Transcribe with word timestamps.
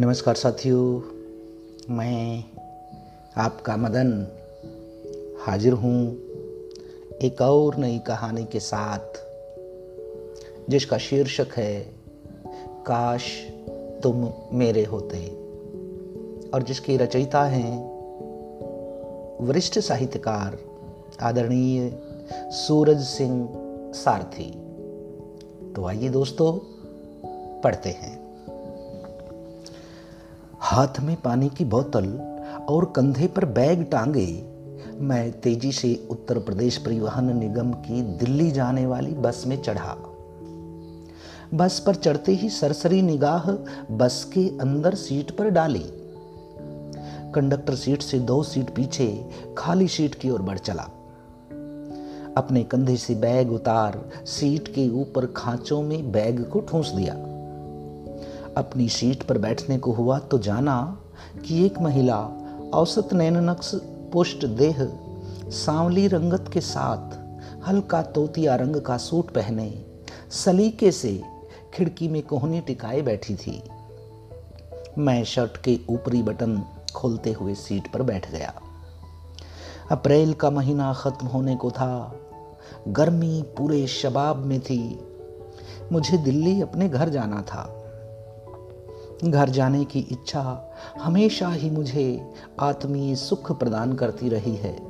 नमस्कार 0.00 0.34
साथियों, 0.34 1.00
मैं 1.94 2.44
आपका 3.36 3.76
मदन 3.76 4.26
हाजिर 5.46 5.72
हूँ 5.72 6.16
एक 7.22 7.36
और 7.40 7.76
नई 7.76 7.98
कहानी 7.98 8.44
के 8.44 8.60
साथ, 8.60 9.22
जिसका 10.70 10.98
शीर्षक 10.98 11.46
है, 11.56 11.80
काश 12.86 13.48
तुम 14.02 14.32
मेरे 14.52 14.84
होते। 14.84 15.26
और 16.54 16.62
जिसकी 16.62 16.96
रचयिता 16.96 17.44
हैं 17.44 17.78
वरिष्ठ 19.46 19.78
साहित्यकार, 19.78 20.58
आदरणीय 21.20 22.02
सूरज 22.32 23.00
सिंह 23.02 23.48
सारथी। 23.92 24.50
तो 25.72 25.84
आइए 25.84 26.08
दोस्तों, 26.08 26.58
पढ़ते 27.60 27.88
हैं। 27.88 28.19
हाथ 30.70 31.00
में 31.00 31.16
पानी 31.16 31.48
की 31.48 31.64
बोतल 31.64 32.06
और 32.68 32.92
कंधे 32.96 33.26
पर 33.26 33.44
बैग 33.44 33.84
टांगे, 33.84 34.44
मैं 35.00 35.40
तेज़ी 35.40 35.72
से 35.72 36.06
उत्तर 36.10 36.38
प्रदेश 36.38 36.76
परिवहन 36.76 37.36
निगम 37.36 37.72
की 37.72 38.02
दिल्ली 38.02 38.50
जाने 38.50 38.86
वाली 38.86 39.10
बस 39.10 39.44
में 39.46 39.62
चढ़ा। 39.62 39.96
बस 41.54 41.84
पर 41.86 41.94
चढ़ते 41.94 42.32
ही 42.32 42.48
सरसरी 42.48 43.02
निगाह 43.02 43.50
बस 43.94 44.30
के 44.34 44.58
अंदर 44.58 44.94
सीट 44.94 45.30
पर 45.30 45.48
डाली। 45.50 45.84
कंडक्टर 47.34 47.74
सीट 47.74 48.02
से 48.02 48.18
दो 48.18 48.42
सीट 48.42 48.70
पीछे 48.70 49.28
खाली 49.58 49.88
सीट 49.88 50.14
की 50.14 50.30
ओर 50.30 50.42
बढ़ 50.42 50.58
चला। 50.58 50.82
अपने 52.36 52.62
कंधे 52.62 52.96
से 52.96 53.14
बैग 53.14 53.52
उतार 53.52 54.10
सीट 54.24 54.68
के 54.68 54.88
ऊपर 54.90 55.26
खांचों 55.26 55.82
में 55.82 56.12
बैग 56.12 56.44
को 56.44 56.60
ठूंस 56.60 56.90
दिया। 56.90 57.39
अपनी 58.56 58.88
सीट 58.88 59.22
पर 59.22 59.38
बैठने 59.38 59.78
को 59.78 59.92
हुआ 59.92 60.18
तो 60.18 60.38
जाना 60.38 61.00
कि 61.46 61.66
एक 61.66 61.78
महिला 61.78 62.18
औसत 62.74 63.12
नैननक्स 63.12 63.74
पुष्ट 63.84 64.46
देह, 64.46 64.98
सांवली 65.48 66.08
रंगत 66.08 66.50
के 66.52 66.60
साथ 66.60 67.20
हल्का 67.68 68.02
तोतिया 68.02 68.54
रंग 68.56 68.76
का 68.76 68.96
सूट 68.96 69.30
पहने, 69.30 69.84
सलीके 70.30 70.92
से 70.92 71.22
खिड़की 71.74 72.08
में 72.08 72.22
कोहनी 72.22 72.60
टिकाए 72.60 73.02
बैठी 73.02 73.34
थी। 73.34 73.62
मैं 74.98 75.24
शर्ट 75.24 75.56
के 75.56 75.80
ऊपरी 75.88 76.22
बटन 76.22 76.62
खोलते 76.94 77.32
हुए 77.32 77.54
सीट 77.54 77.92
पर 77.92 78.02
बैठ 78.02 78.30
गया। 78.30 78.54
अप्रैल 79.90 80.32
का 80.32 80.50
महीना 80.50 80.94
खत्म 80.94 81.26
होने 81.26 81.56
को 81.56 81.70
था। 81.70 82.16
गर्मी 82.88 83.42
पूरे 83.42 83.86
शबाब 83.86 84.36
में 84.36 84.60
थी। 84.60 85.00
मुझे 85.92 86.18
दिल्ली 86.18 86.62
अपने 86.62 86.88
घर 86.88 87.08
जाना 87.08 87.42
था। 87.42 87.79
घर 89.24 89.48
जाने 89.48 89.84
की 89.84 89.98
इच्छा 89.98 90.72
हमेशा 91.00 91.48
ही 91.48 91.70
मुझे 91.70 92.34
आत्मीय 92.60 93.14
सुख 93.14 93.58
प्रदान 93.58 93.92
करती 93.92 94.28
रही 94.28 94.56
है। 94.56 94.82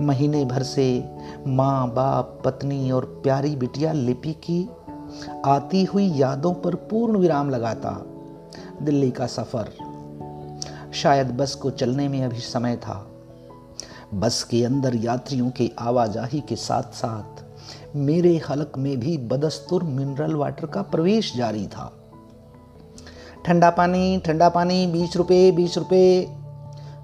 महीने 0.00 0.44
भर 0.44 0.62
से 0.62 1.16
माँ, 1.46 1.94
बाप, 1.94 2.42
पत्नी 2.44 2.90
और 2.90 3.04
प्यारी 3.04 3.56
बिटिया 3.56 3.92
लिपि 3.92 4.32
की, 4.32 4.68
आती 5.46 5.84
हुई 5.84 6.12
यादों 6.12 6.54
पर 6.54 6.74
पूर्ण 6.74 7.16
विराम 7.16 7.50
लगाता 7.50 8.06
दिल्ली 8.82 9.10
का 9.10 9.26
सफ़र। 9.26 9.70
शायद 10.94 11.30
बस 11.30 11.54
को 11.54 11.70
चलने 11.70 12.08
में 12.08 12.24
अभी 12.24 12.38
समय 12.38 12.76
था। 12.76 13.10
बस 14.14 14.42
के 14.42 14.64
अंदर 14.64 14.96
यात्रियों 14.96 15.50
के 15.50 15.70
आवाजाही 15.78 16.40
के 16.40 16.56
साथ 16.56 16.82
साथ 16.82 17.44
मेरे 17.96 18.40
हलक 18.50 18.72
में 18.78 19.00
भी 19.00 19.18
बदस्तुर 19.18 19.82
मिनरल 19.82 20.34
वाटर 20.34 20.66
का 20.66 20.82
प्रवेश 20.82 21.36
जारी 21.36 21.66
था। 21.66 22.05
ठंडा 23.46 23.70
पानी 23.70 24.18
ठंडा 24.18 24.48
पानी, 24.48 24.86
बीस 24.86 25.16
रुपये 25.16 25.52
बीस 25.52 25.78
रुपये 25.78 26.36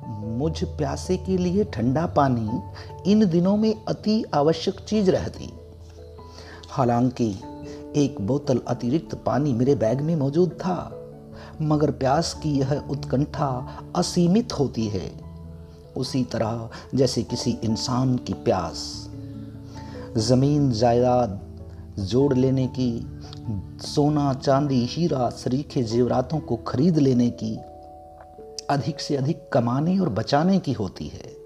मुझ 0.08 0.64
प्यासे 0.64 1.16
के 1.16 1.36
लिए 1.36 1.64
ठंडा 1.64 2.06
पानी 2.06 2.50
इन 3.10 3.26
दिनों 3.26 3.56
में 3.56 3.84
अति 3.88 4.24
आवश्यक 4.34 4.74
चीज़ 4.88 5.10
रहती। 5.10 5.52
हालाँकि 6.68 7.36
एक 7.96 8.20
बोतल 8.20 8.60
अतिरिक्त 8.68 9.14
पानी 9.14 9.52
मेरे 9.52 9.74
बैग 9.74 10.00
में 10.00 10.16
मौजूद 10.16 10.50
था, 10.50 11.06
मगर 11.62 11.90
प्यास 11.90 12.40
की 12.42 12.58
यह 12.58 12.82
उत्कंठा 12.90 13.82
असीमित 13.96 14.52
होती 14.52 14.86
है। 14.86 15.12
उसी 15.96 16.24
तरह 16.24 16.68
जैसे 16.94 17.22
किसी 17.22 17.58
इंसान 17.64 18.16
की 18.16 18.32
प्यास। 18.32 19.08
ज़मीन 20.16 20.72
जायदाद 20.72 21.40
जोड़ 21.98 22.34
लेने 22.34 22.66
की 22.66 23.11
सोना, 23.86 24.34
चांदी, 24.34 24.86
हीरा, 24.86 25.30
सरीखे, 25.30 25.82
जेवरातों 25.82 26.40
को 26.40 26.56
खरीद 26.56 26.98
लेने 26.98 27.30
की 27.30 27.56
अधिक 28.70 29.00
से 29.00 29.16
अधिक 29.16 29.48
कमाने 29.52 29.98
और 29.98 30.08
बचाने 30.08 30.58
की 30.58 30.72
होती 30.72 31.06
है। 31.06 31.36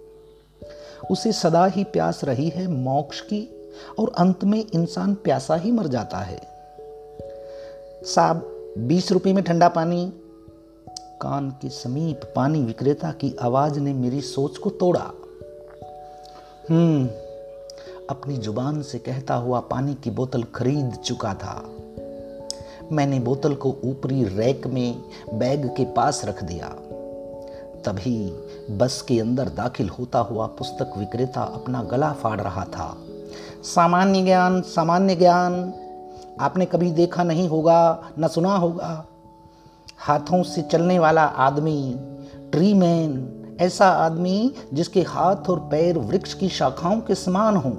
उसे 1.10 1.32
सदा 1.32 1.66
ही 1.66 1.84
प्यास 1.84 2.24
रही 2.24 2.48
है 2.48 2.68
मोक्ष 2.68 3.20
की 3.20 3.72
और 3.98 4.12
अंत 4.18 4.44
में 4.44 4.66
इंसान 4.74 5.14
प्यासा 5.14 5.54
ही 5.54 5.72
मर 5.72 5.86
जाता 5.86 6.18
है। 6.18 6.40
साहब, 8.04 8.36
बीस 8.78 9.12
रुपए 9.12 9.32
में 9.32 9.44
ठंडा 9.44 9.68
पानी, 9.68 10.12
कान 11.20 11.50
के 11.50 11.68
समीप 11.68 12.32
पानी 12.36 12.62
विक्रेता 12.62 13.10
की 13.10 13.36
आवाज़ 13.40 13.80
ने 13.80 13.92
मेरी 13.92 14.20
सोच 14.20 14.58
को 14.58 14.70
तोड़ा। 14.70 15.10
हम्म 16.70 17.06
अपनी 18.10 18.36
ज़ुबान 18.36 18.82
से 18.82 18.98
कहता 18.98 19.34
हुआ 19.34 19.60
पानी 19.60 19.94
की 19.94 20.10
बोतल 20.10 20.42
खरीद 20.42 20.94
चुका 21.04 21.34
था। 21.34 21.75
मैंने 22.92 23.20
बोतल 23.20 23.54
को 23.54 23.76
ऊपरी 23.84 24.24
रैक 24.24 24.66
में 24.66 25.02
बैग 25.34 25.66
के 25.76 25.84
पास 25.84 26.24
रख 26.24 26.44
दिया। 26.44 26.68
तभी 27.84 28.32
बस 28.70 29.02
के 29.02 29.20
अंदर 29.20 29.48
दाखिल 29.48 29.88
होता 29.88 30.18
हुआ 30.18 30.46
पुस्तक 30.46 30.90
विक्रेता 30.98 31.40
अपना 31.40 31.82
गला 31.82 32.12
फाड़ 32.12 32.40
रहा 32.40 32.64
था। 32.64 32.96
सामान्य 33.62 34.22
ज्ञान 34.22 34.60
सामान्य 34.60 35.16
ज्ञान, 35.16 35.74
आपने 36.40 36.64
कभी 36.64 36.90
देखा 36.90 37.22
नहीं 37.22 37.48
होगा, 37.48 38.04
न 38.18 38.28
सुना 38.28 38.56
होगा। 38.56 39.06
हाथों 39.98 40.42
से 40.42 40.62
चलने 40.62 40.98
वाला 40.98 41.22
आदमी 41.22 41.94
ट्री 42.52 42.74
मैन 42.74 43.32
ऐसा 43.60 43.86
आदमी 43.86 44.54
जिसके 44.74 45.02
हाथ 45.02 45.50
और 45.50 45.58
पैर 45.58 45.98
वृक्ष 45.98 46.34
की 46.34 46.48
शाखाओं 46.48 47.00
के 47.00 47.14
समान 47.14 47.56
हों। 47.56 47.72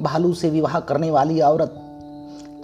भालू 0.00 0.34
से 0.34 0.50
विवाह 0.50 0.80
करने 0.80 1.10
वाली 1.10 1.40
औरत, 1.40 1.74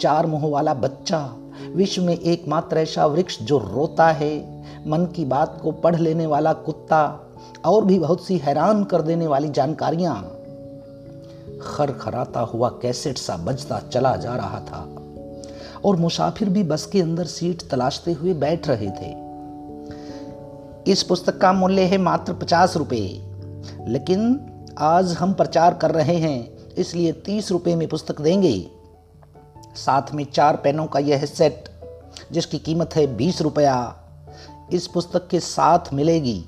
चार 0.01 0.27
मुँह 0.27 0.49
वाला 0.49 0.75
बच्चा 0.75 1.37
विश्व 1.75 2.03
में 2.03 2.19
एकमात्र 2.19 2.79
ऐसा 2.79 3.07
वृक्ष 3.07 3.39
जो 3.43 3.59
रोता 3.59 4.07
है, 4.09 4.37
मन 4.87 5.07
की 5.07 5.25
बात 5.25 5.59
को 5.63 5.73
पढ़ 5.73 5.97
लेने 5.97 6.27
वाला 6.27 6.53
कुत्ता, 6.53 7.05
और 7.65 7.85
भी 7.85 7.99
बहुत 7.99 8.25
सी 8.27 8.37
हैरान 8.39 8.85
कर 8.85 9.03
देने 9.03 9.27
वाली 9.27 9.49
जानकारियाँ। 9.49 10.15
खर 11.63 11.93
खराता 11.93 12.41
हुआ 12.41 12.69
कैसेट 12.83 13.19
सा 13.19 13.37
बजता 13.37 13.79
चला 13.93 14.17
जा 14.17 14.35
रहा 14.35 14.61
था, 14.61 14.87
और 15.85 15.97
मुसाफिर 15.97 16.49
भी 16.49 16.63
बस 16.65 16.87
के 16.87 17.01
अंदर 17.01 17.25
सीट 17.25 17.63
तलाशते 17.71 18.13
हुए 18.13 18.35
बैठ 18.35 18.69
रहे 18.69 18.91
थे। 18.91 19.15
इस 20.93 21.03
पुस्तक 21.03 21.39
का 21.39 21.53
मूल्य 21.53 21.83
है 21.83 21.99
मात्र 21.99 22.33
पचास 22.33 22.77
रुपये 22.77 23.23
लेकिन 23.89 24.41
आज 24.79 25.13
हम 25.13 25.33
प्रचार 25.33 25.75
कर 25.75 25.91
रहे 25.91 26.17
हैं, 26.17 26.57
इसलिए 26.75 27.13
तीस 27.13 27.51
रुपये 27.53 27.75
में 27.77 27.87
पुस्तक 27.89 28.21
देंगे। 28.21 28.71
साथ 29.77 30.15
में 30.15 30.25
चार 30.25 30.57
पेनों 30.57 30.87
का 30.87 30.99
यह 30.99 31.25
सेट, 31.25 31.69
जिसकी 32.33 32.59
कीमत 32.59 32.97
है 32.97 33.07
बीस 33.17 33.41
रुपया, 33.43 33.97
इस 34.73 34.87
पुस्तक 34.87 35.29
के 35.29 35.41
साथ 35.41 35.93
मिलेगी। 35.95 36.39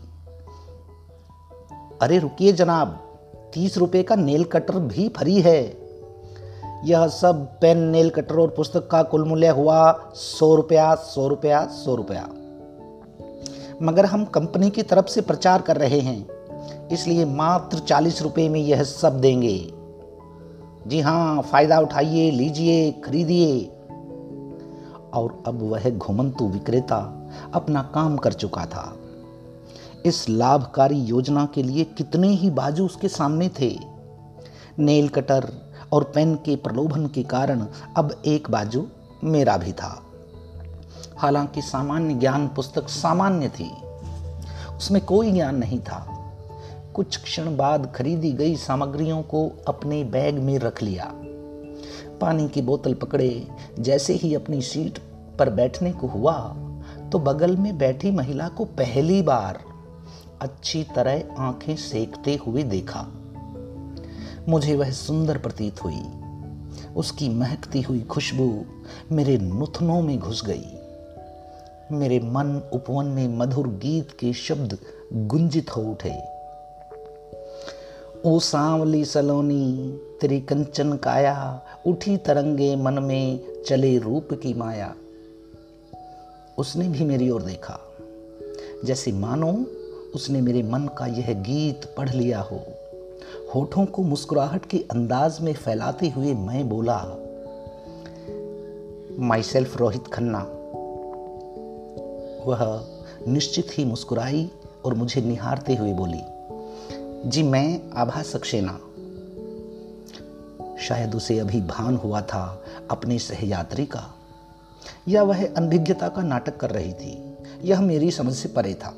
अरे 2.03 2.19
रुकिए 2.19 2.53
जनाब, 2.53 2.99
तीस 3.55 3.79
रुपये 3.79 4.03
का 4.03 4.15
नेल 4.15 4.45
कटर 4.45 4.79
भी 4.79 5.09
फ्री 5.09 5.41
है। 5.41 5.63
यह 6.85 7.07
सब 7.09 7.47
पेन, 7.61 7.79
नेल 7.79 8.11
कटर 8.11 8.39
और 8.39 8.49
पुस्तक 8.49 8.89
का 8.91 9.03
कुल 9.03 9.25
मूल्य 9.25 9.49
हुआ 9.49 9.93
सौ 10.15 10.55
रुपया 10.55 10.95
सौ 10.95 11.29
रुपया 11.29 11.67
सौ 11.67 11.95
रुपया। 11.95 12.29
मगर 13.83 14.07
हम 14.07 14.25
कंपनी 14.25 14.71
की 14.71 14.83
तरफ़ 14.83 15.07
से 15.07 15.21
प्रचार 15.21 15.63
कर 15.63 15.77
रहे 15.77 16.01
हैं, 16.01 16.89
इसलिए 16.89 17.25
मात्र 17.25 17.79
चालीस 17.79 18.23
रुपये 18.23 18.49
में 18.49 18.61
यह 18.61 18.83
सब 18.83 19.21
देंगे। 19.21 19.57
जी 20.89 21.01
हाँ 21.01 21.43
फ़ायदा 21.43 21.79
उठाइए, 21.79 22.31
लीजिए, 22.31 22.93
खरीदिए। 22.93 23.67
और 25.15 25.43
अब 25.47 25.59
वह 25.63 25.91
घुमंतु 25.91 26.45
विक्रेता 26.45 27.31
अपना 27.55 27.83
काम 27.83 28.17
कर 28.17 28.33
चुका 28.33 28.67
था। 28.67 28.97
इस 30.07 30.29
लाभकारी 30.29 30.99
योजना 30.99 31.49
के 31.55 31.63
लिए 31.63 31.85
कितने 31.85 32.29
ही 32.29 32.51
बाजू 32.51 32.85
उसके 32.85 33.09
सामने 33.09 33.51
थे। 33.61 33.79
नेल 34.79 35.09
कटर 35.09 35.53
और 35.93 36.05
पेन 36.05 36.35
के 36.35 36.57
प्रलोभन 36.57 37.07
के 37.07 37.23
कारण 37.23 37.67
अब 37.97 38.23
एक 38.27 38.51
बाजू 38.51 38.87
मेरा 39.25 39.57
भी 39.57 39.73
था। 39.73 40.03
हालाँकि 41.17 41.63
सामान्य 41.63 42.15
ज्ञान 42.15 42.49
पुस्तक 42.49 42.89
सामान्य 42.89 43.49
थी। 43.49 43.71
उसमें 44.77 45.05
कोई 45.05 45.33
ज्ञान 45.33 45.57
नहीं 45.57 45.79
था। 45.79 46.18
कुछ 46.99 47.17
क्षण 47.17 47.57
बाद 47.57 47.93
खरीदी 47.95 48.33
गई 48.33 48.57
सामग्रियों 48.57 49.23
को 49.23 49.51
अपने 49.69 50.05
बैग 50.05 50.39
में 50.39 50.59
रख 50.59 50.83
लिया। 50.83 51.13
पानी 52.21 52.49
की 52.49 52.63
बोतल 52.63 52.95
पकड़े, 52.95 53.49
जैसे 53.79 54.13
ही 54.13 54.35
अपनी 54.35 54.63
सीट 54.63 54.99
पर 55.39 55.51
बैठने 55.51 55.93
को 55.93 56.07
हुआ 56.07 56.57
तो 57.13 57.19
बगल 57.19 57.57
में 57.57 57.79
बैठी 57.79 58.11
महिला 58.11 58.49
को 58.49 58.65
पहली 58.65 59.23
बार 59.23 59.59
अच्छी 60.41 60.85
तरह 60.85 61.23
आँखें 61.39 61.77
सेकते 61.77 62.39
हुए 62.47 62.63
देखा। 62.63 63.07
मुझे 64.49 64.77
वह 64.77 64.91
सुंदर 64.91 65.39
प्रतीत 65.39 65.85
हुई। 65.85 66.03
उसकी 66.97 67.29
महकती 67.29 67.81
हुई 67.81 68.01
खुशबू 68.01 68.65
मेरे 69.13 69.39
नुथनों 69.39 70.03
में 70.03 70.19
घुस 70.19 70.45
गई। 70.47 70.67
मेरे 71.93 72.19
मन 72.19 72.71
उपवन 72.73 73.07
में 73.07 73.39
मधुर 73.39 73.69
गीत 73.69 74.11
के 74.11 74.33
शब्द 74.33 74.79
गुंजित 75.13 75.77
हो 75.77 75.83
उठे। 75.83 76.38
ओ 78.27 78.39
सांवली 78.39 79.05
सलोनी, 79.05 80.01
तेरी 80.21 80.41
कंचन 80.41 80.93
काया, 80.93 81.63
उठी 81.87 82.17
तरंगे 82.17 82.77
मन 82.77 82.95
में 82.95 83.41
चले 83.67 83.99
रूप 83.99 84.29
की 84.33 84.55
माया। 84.55 84.95
उसने 86.59 86.89
भी 86.89 87.05
मेरी 87.05 87.31
ओर 87.31 87.43
देखा। 87.43 87.79
जैसे 88.85 89.13
मानो 89.13 89.67
उसने 90.15 90.41
मेरे 90.41 90.63
मन 90.63 90.89
का 90.99 91.07
यह 91.07 91.33
गीत 91.33 91.95
पढ़ 91.99 92.15
लिया 92.15 92.41
हो। 92.41 92.61
होठों 93.55 93.87
को 93.87 94.03
मुस्कुराहट 94.03 94.67
के 94.67 94.79
अंदाज 94.79 95.41
में 95.41 95.55
फैलाते 95.55 96.09
हुए 96.09 96.35
मैं 96.35 96.69
बोला 96.69 97.05
माई 99.19 99.43
सेल्फ 99.43 99.77
रोहित 99.77 100.05
खन्ना। 100.07 100.39
वह 102.47 102.85
निश्चित 103.29 103.67
ही 103.73 103.85
मुस्कुराई 103.85 104.51
और 104.85 104.95
मुझे 104.95 105.21
निहारते 105.21 105.75
हुए 105.75 105.93
बोली 105.93 106.38
जी 107.27 107.43
मैं 107.43 107.81
आभा 107.93 108.23
सक्सेना। 108.23 108.81
शायद 110.81 111.15
उसे 111.15 111.39
अभी 111.39 111.61
भान 111.61 111.97
हुआ 111.97 112.21
था 112.21 112.65
अपने 112.91 113.19
सहयात्री 113.19 113.87
का। 113.87 114.15
या 115.09 115.23
वह 115.23 115.47
अनभिज्ञता 115.47 116.09
का 116.09 116.23
नाटक 116.23 116.57
कर 116.57 116.71
रही 116.71 116.93
थी। 116.93 117.35
यह 117.65 117.81
मेरी 117.81 118.11
समझ 118.11 118.35
से 118.35 118.49
परे 118.49 118.75
था। 118.75 118.97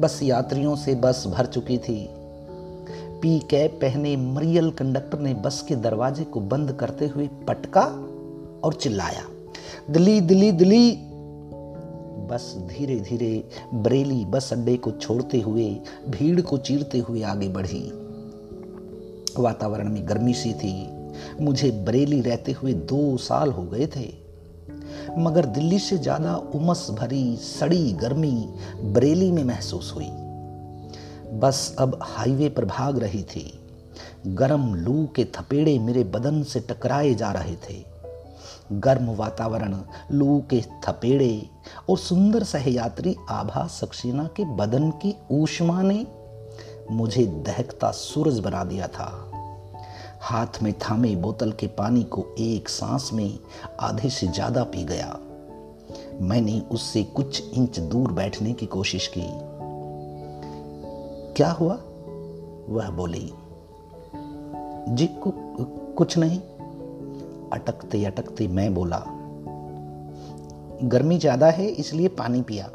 बस 0.00 0.20
यात्रियों 0.22 0.76
से 0.76 0.94
बस 0.94 1.24
भर 1.26 1.46
चुकी 1.46 1.78
थी। 1.78 2.08
पी 3.20 3.38
कैप 3.38 3.72
पहने 3.72 4.16
मरियल 4.16 4.70
कंडक्टर 4.70 5.18
ने 5.18 5.34
बस 5.34 5.64
के 5.68 5.76
दरवाजे 5.76 6.24
को 6.24 6.40
बंद 6.40 6.72
करते 6.72 7.06
हुए 7.06 7.28
पटका 7.48 7.84
और 8.64 8.74
चिल्लाया, 8.74 9.24
दिल्ली 9.90 10.20
दिल्ली 10.20 10.52
दिल्ली! 10.52 11.13
बस 12.28 12.54
धीरे 12.68 12.96
धीरे 13.00 13.44
बरेली 13.74 14.24
बस 14.24 14.52
अड्डे 14.52 14.76
को 14.76 14.90
छोड़ते 14.90 15.40
हुए, 15.40 15.68
भीड़ 16.08 16.40
को 16.40 16.58
चीरते 16.58 16.98
हुए 16.98 17.22
आगे 17.22 17.48
बढ़ी। 17.48 17.82
वातावरण 19.38 19.92
में 19.92 20.08
गर्मी 20.08 20.34
सी 20.34 20.52
थी। 20.52 20.74
मुझे 21.40 21.70
बरेली 21.86 22.20
रहते 22.20 22.52
हुए 22.52 22.72
दो 22.72 23.16
साल 23.16 23.50
हो 23.50 23.62
गए 23.62 23.86
थे। 23.86 24.12
मगर 25.18 25.46
दिल्ली 25.46 25.78
से 25.78 25.98
ज़्यादा 25.98 26.36
उमस 26.54 26.86
भरी, 26.90 27.36
सड़ी 27.36 27.92
गर्मी 27.92 28.48
बरेली 28.82 29.30
में 29.32 29.44
महसूस 29.44 29.92
हुई। 29.96 30.08
बस 31.38 31.76
अब 31.78 31.98
हाईवे 32.02 32.48
पर 32.48 32.64
भाग 32.64 32.98
रही 32.98 33.22
थी। 33.22 33.60
गर्म 34.26 34.74
लू 34.74 35.08
के 35.16 35.24
थपेड़े 35.24 35.78
मेरे 35.78 36.04
बदन 36.04 36.42
से 36.42 36.60
टकराए 36.60 37.14
जा 37.14 37.32
रहे 37.32 37.54
थे। 37.54 37.93
गर्म 38.72 39.10
वातावरण 39.10 39.78
लू 40.12 40.42
के 40.50 40.60
थपेड़े 40.60 41.50
और 41.90 41.98
सुंदर 41.98 42.42
सहयात्री 42.42 43.16
आभा 43.30 43.66
सक्सेना 43.66 44.24
के 44.24 44.44
बदन 44.44 44.90
की 44.90 45.16
ऊष्मा 45.30 45.82
ने 45.82 46.06
मुझे 46.90 47.26
दहकता 47.26 47.90
सूरज 47.90 48.38
बना 48.38 48.64
दिया 48.64 48.86
था। 48.86 49.30
हाथ 50.20 50.62
में 50.62 50.72
थामे 50.72 51.16
बोतल 51.16 51.52
के 51.52 51.66
पानी 51.66 52.02
को 52.02 52.34
एक 52.38 52.68
सांस 52.68 53.10
में 53.12 53.38
आधे 53.80 54.10
से 54.10 54.26
ज़्यादा 54.26 54.64
पी 54.64 54.84
गया। 54.84 55.18
मैंने 56.20 56.60
उससे 56.60 57.02
कुछ 57.04 57.54
इंच 57.54 57.78
दूर 57.78 58.12
बैठने 58.12 58.52
की 58.52 58.66
कोशिश 58.66 59.12
की। 59.18 59.54
क्या 61.34 61.50
हुआ? 61.50 61.74
वह 62.68 62.90
बोली। 62.90 63.32
जी 64.94 65.06
कु, 65.06 65.32
कुछ 65.94 66.18
नहीं। 66.18 66.40
अटकते 67.54 68.04
अटकते 68.04 68.48
मैं 68.48 68.72
बोला, 68.74 69.02
गर्मी 70.84 71.18
ज़्यादा 71.18 71.46
है, 71.48 71.66
इसलिए 71.66 72.08
पानी 72.10 72.42
पिया। 72.42 72.70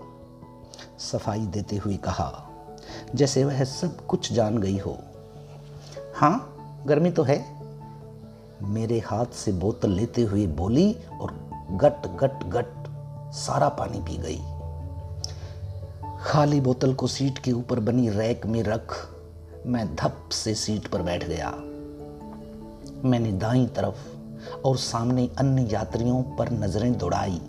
सफ़ाई 1.02 1.46
देते 1.48 1.78
हुए 1.78 1.96
कहा, 1.98 2.32
जैसे 3.16 3.44
वह 3.44 3.64
सब 3.64 4.06
कुछ 4.06 4.32
जान 4.34 4.58
गई 4.58 4.78
हो। 4.78 4.98
हाँ 6.16 6.84
गर्मी 6.88 7.12
तो 7.12 7.24
है। 7.24 7.38
मेरे 8.66 9.00
हाथ 9.00 9.34
से 9.36 9.52
बोतल 9.52 9.90
लेते 9.90 10.22
हुए 10.22 10.46
बोली 10.56 10.92
और 11.22 11.34
गट 11.74 12.08
गट 12.18 12.44
गट 12.50 12.88
सारा 13.36 13.70
पानी 13.70 14.00
पी 14.00 14.18
गई। 14.18 14.40
खाली 16.24 16.60
बोतल 16.62 16.94
को 16.94 17.08
सीट 17.08 17.38
के 17.38 17.52
ऊपर 17.52 17.80
बनी 17.80 18.10
रैक 18.10 18.46
में 18.46 18.62
रख 18.64 18.96
मैं 19.66 19.86
धप 19.96 20.30
से 20.34 20.54
सीट 20.56 20.88
पर 20.88 21.02
बैठ 21.02 21.24
गया। 21.24 21.52
मैंने 23.06 23.32
दाई 23.32 23.66
तरफ़ 23.76 24.19
और 24.66 24.78
सामने 24.78 25.30
अन्य 25.38 25.70
यात्रियों 25.72 26.24
पर 26.24 26.52
नज़रें 26.52 26.98
दौड़ाई। 26.98 27.42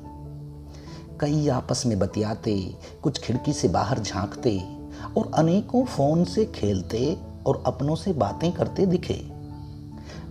कई 1.21 1.49
आपस 1.49 1.87
में 1.87 1.99
बतियाते 1.99 2.75
कुछ 3.03 3.19
खिड़की 3.19 3.53
से 3.53 3.69
बाहर 3.69 3.99
झांकते 3.99 4.59
और 5.19 5.31
अनेकों 5.35 5.85
फ़ोन 5.85 6.25
से 6.25 6.45
खेलते 6.45 7.17
और 7.47 7.63
अपनों 7.67 7.97
से 7.97 8.13
बातें 8.13 8.53
करते 8.53 8.87
दिखे। 8.87 9.25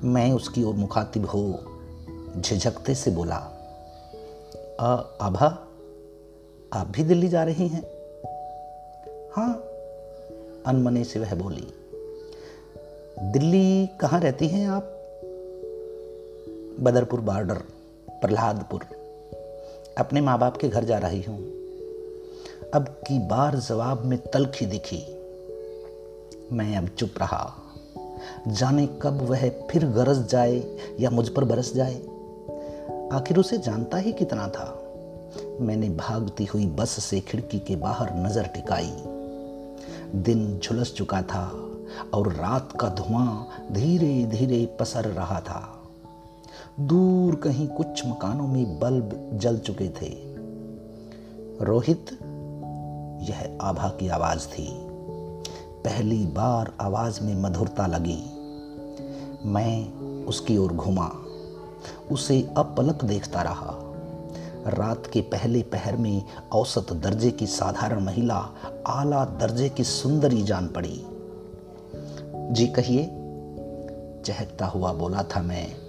मैं 0.03 0.31
उसकी 0.31 0.63
ओर 0.63 0.75
मुखातिब 0.75 1.25
हो 1.25 1.59
झिझकते 2.41 2.95
से 2.95 3.11
बोला 3.11 3.35
आ, 4.79 4.95
आभा 5.21 5.47
आप 6.73 6.87
भी 6.87 7.03
दिल्ली 7.03 7.27
जा 7.27 7.43
रही 7.43 7.67
हैं? 7.67 7.83
हाँ 9.35 9.53
अनमने 10.65 11.03
से 11.03 11.19
वह 11.19 11.35
बोली 11.35 11.67
दिल्ली 13.19 13.87
कहाँ 13.87 14.19
रहती 14.19 14.47
हैं 14.47 14.67
आप? 14.67 14.95
बदरपुर 16.79 17.21
बॉर्डर, 17.21 17.57
प्रहलादपुर। 18.09 18.81
अपने 19.97 20.21
माँ 20.21 20.39
बाप 20.39 20.57
के 20.57 20.69
घर 20.69 20.83
जा 20.83 20.97
रही 20.97 21.21
हूँ। 21.21 21.39
अब 22.73 22.85
की 23.07 23.19
बार 23.19 23.55
जवाब 23.55 24.05
में 24.05 24.19
तलखी 24.19 24.65
दिखी। 24.65 25.03
मैं 26.55 26.77
अब 26.77 26.87
चुप 26.87 27.13
रहा। 27.17 27.53
जाने 28.47 28.87
कब 29.01 29.21
वह 29.21 29.49
फिर 29.71 29.85
गरज 29.85 30.27
जाए 30.27 30.77
या 30.99 31.09
मुझ 31.09 31.29
पर 31.29 31.43
बरस 31.43 31.73
जाए? 31.73 31.95
आखिर 33.13 33.37
उसे 33.37 33.57
जानता 33.57 33.97
ही 33.97 34.13
कितना 34.13 34.47
था। 34.47 34.83
मैंने 35.61 35.89
भागती 35.89 36.45
हुई 36.45 36.65
बस 36.65 36.89
से 36.89 37.19
खिड़की 37.19 37.59
के 37.59 37.75
बाहर 37.75 38.15
नज़र 38.15 38.43
टिकाई। 38.43 38.93
दिन 40.15 40.59
झुलस 40.63 40.93
चुका 40.93 41.21
था 41.21 41.69
और 42.13 42.33
रात 42.33 42.73
का 42.79 42.89
धुआँ 42.89 43.49
धीरे 43.71 44.25
धीरे 44.25 44.65
पसर 44.79 45.05
रहा 45.05 45.39
था। 45.39 45.75
दूर 46.79 47.35
कहीं 47.35 47.67
कुछ 47.67 48.05
मकानों 48.05 48.47
में 48.47 48.79
बल्ब 48.79 49.29
जल 49.33 49.57
चुके 49.57 49.89
थे। 49.89 50.35
रोहित, 51.65 52.05
यह 53.29 53.57
आभा 53.61 53.89
की 53.89 54.07
आवाज़ 54.07 54.47
थी। 54.47 54.69
पहली 55.85 56.25
बार 56.25 56.73
आवाज़ 56.81 57.21
में 57.21 57.35
मधुरता 57.35 57.87
लगी। 57.87 58.23
मैं 59.45 59.93
उसकी 60.25 60.57
ओर 60.57 60.73
घुमा। 60.73 61.11
उसे 62.11 62.49
अपलक 62.57 63.05
देखता 63.05 63.41
रहा। 63.41 63.75
रात 64.67 65.07
के 65.07 65.21
पहले 65.21 65.61
पहर 65.61 65.97
में 65.97 66.23
औसत 66.51 66.93
दर्जे 66.93 67.31
की 67.31 67.47
साधारण 67.47 68.03
महिला 68.03 68.49
आला 68.87 69.25
दर्जे 69.25 69.69
की 69.69 69.83
सुंदरी 69.83 70.43
जान 70.43 70.67
पड़ी। 70.67 71.05
जी 72.53 72.67
कहिए, 72.67 73.03
चहकता 74.25 74.65
हुआ 74.65 74.93
बोला 74.93 75.23
था 75.23 75.41
मैं 75.41 75.88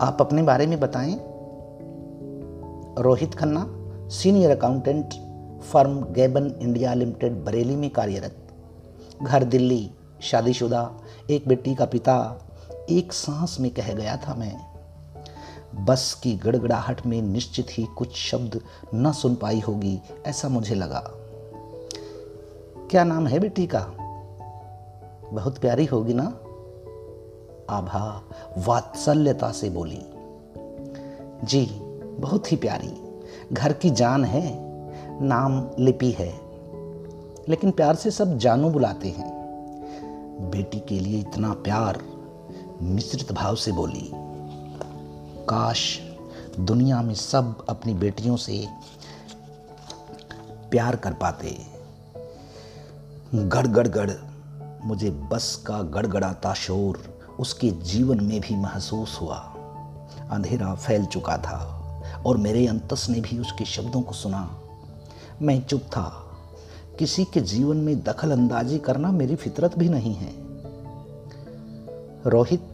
आप 0.00 0.16
अपने 0.20 0.42
बारे 0.42 0.66
में 0.66 0.80
बताएँ। 0.80 1.20
Rohit 3.02 3.34
Khanna, 3.34 3.66
senior 4.08 4.56
accountant 4.56 5.14
firm 5.62 6.00
Gammon 6.12 6.46
India 6.60 6.94
Limited, 6.94 7.44
Bareilly 7.44 7.76
में 7.76 7.90
कार्यरत। 7.90 8.36
घर 9.22 9.44
दिल्ली, 9.44 9.90
शादीशुदा, 10.20 10.94
एक 11.30 11.48
बेटी 11.48 11.74
का 11.74 11.84
पिता, 11.84 12.42
एक 12.90 13.12
सांस 13.12 13.56
में 13.60 13.70
कह 13.70 13.92
गया 13.92 14.16
था 14.16 14.34
मैं। 14.34 14.56
बस 15.84 16.20
की 16.22 16.34
गड़गड़ाहट 16.36 17.06
में 17.06 17.22
निश्चित 17.22 17.66
ही 17.70 17.84
कुछ 17.84 18.16
शब्द 18.16 18.60
न 18.94 19.12
सुन 19.12 19.34
पाई 19.34 19.60
होगी, 19.60 20.00
ऐसा 20.26 20.48
मुझे 20.48 20.74
लगा। 20.74 21.10
क्या 22.90 23.04
नाम 23.04 23.26
है 23.26 23.38
बेटी 23.38 23.66
का? 23.66 23.92
बहुत 25.32 25.58
प्यारी 25.58 25.84
होगी 25.84 26.14
ना? 26.14 26.38
आभा 27.70 28.22
वात्सल्यता 28.58 29.50
से 29.52 29.70
बोली, 29.70 30.00
जी, 31.46 31.64
बहुत 32.20 32.52
ही 32.52 32.56
प्यारी, 32.56 32.92
घर 33.52 33.72
की 33.72 33.90
जान 33.90 34.24
है, 34.24 34.42
नाम 35.22 35.70
लिपि 35.78 36.10
है, 36.10 36.32
लेकिन 37.48 37.70
प्यार 37.70 37.94
से 37.94 38.10
सब 38.10 38.38
जानू 38.38 38.70
बुलाते 38.70 39.08
हैं। 39.08 39.30
बेटी 40.50 40.80
के 40.80 41.00
लिए 41.00 41.20
इतना 41.20 41.52
प्यार, 41.52 42.00
मिश्रित 42.82 43.32
भाव 43.32 43.54
से 43.54 43.72
बोली, 43.72 44.10
काश 45.48 46.00
दुनिया 46.58 47.02
में 47.02 47.14
सब 47.14 47.64
अपनी 47.68 47.94
बेटियों 47.94 48.36
से 48.36 48.66
प्यार 50.70 50.96
कर 50.96 51.12
पाते। 51.12 51.56
गड़ 53.34 53.66
गड़ 53.66 53.88
गड़, 53.88 54.10
मुझे 54.84 55.10
बस 55.10 55.64
का 55.66 55.82
गड़गड़ाता 55.82 56.54
शोर 56.54 57.15
उसके 57.40 57.70
जीवन 57.70 58.24
में 58.24 58.40
भी 58.40 58.56
महसूस 58.56 59.18
हुआ। 59.20 59.36
अंधेरा 60.30 60.74
फैल 60.74 61.04
चुका 61.04 61.38
था 61.38 61.72
और 62.26 62.36
मेरे 62.36 62.66
अंतस 62.66 63.06
ने 63.10 63.20
भी 63.20 63.38
उसके 63.38 63.64
शब्दों 63.64 64.02
को 64.02 64.12
सुना। 64.12 64.58
मैं 65.42 65.66
चुप 65.66 65.80
था। 65.80 66.22
किसी 66.98 67.24
के 67.24 67.40
जीवन 67.40 67.76
में 67.76 68.02
दखल 68.02 68.32
अंदाजी 68.32 68.78
करना 68.78 69.12
मेरी 69.12 69.36
फितरत 69.36 69.78
भी 69.78 69.88
नहीं 69.88 70.14
है। 70.14 70.32
रोहित, 72.26 72.72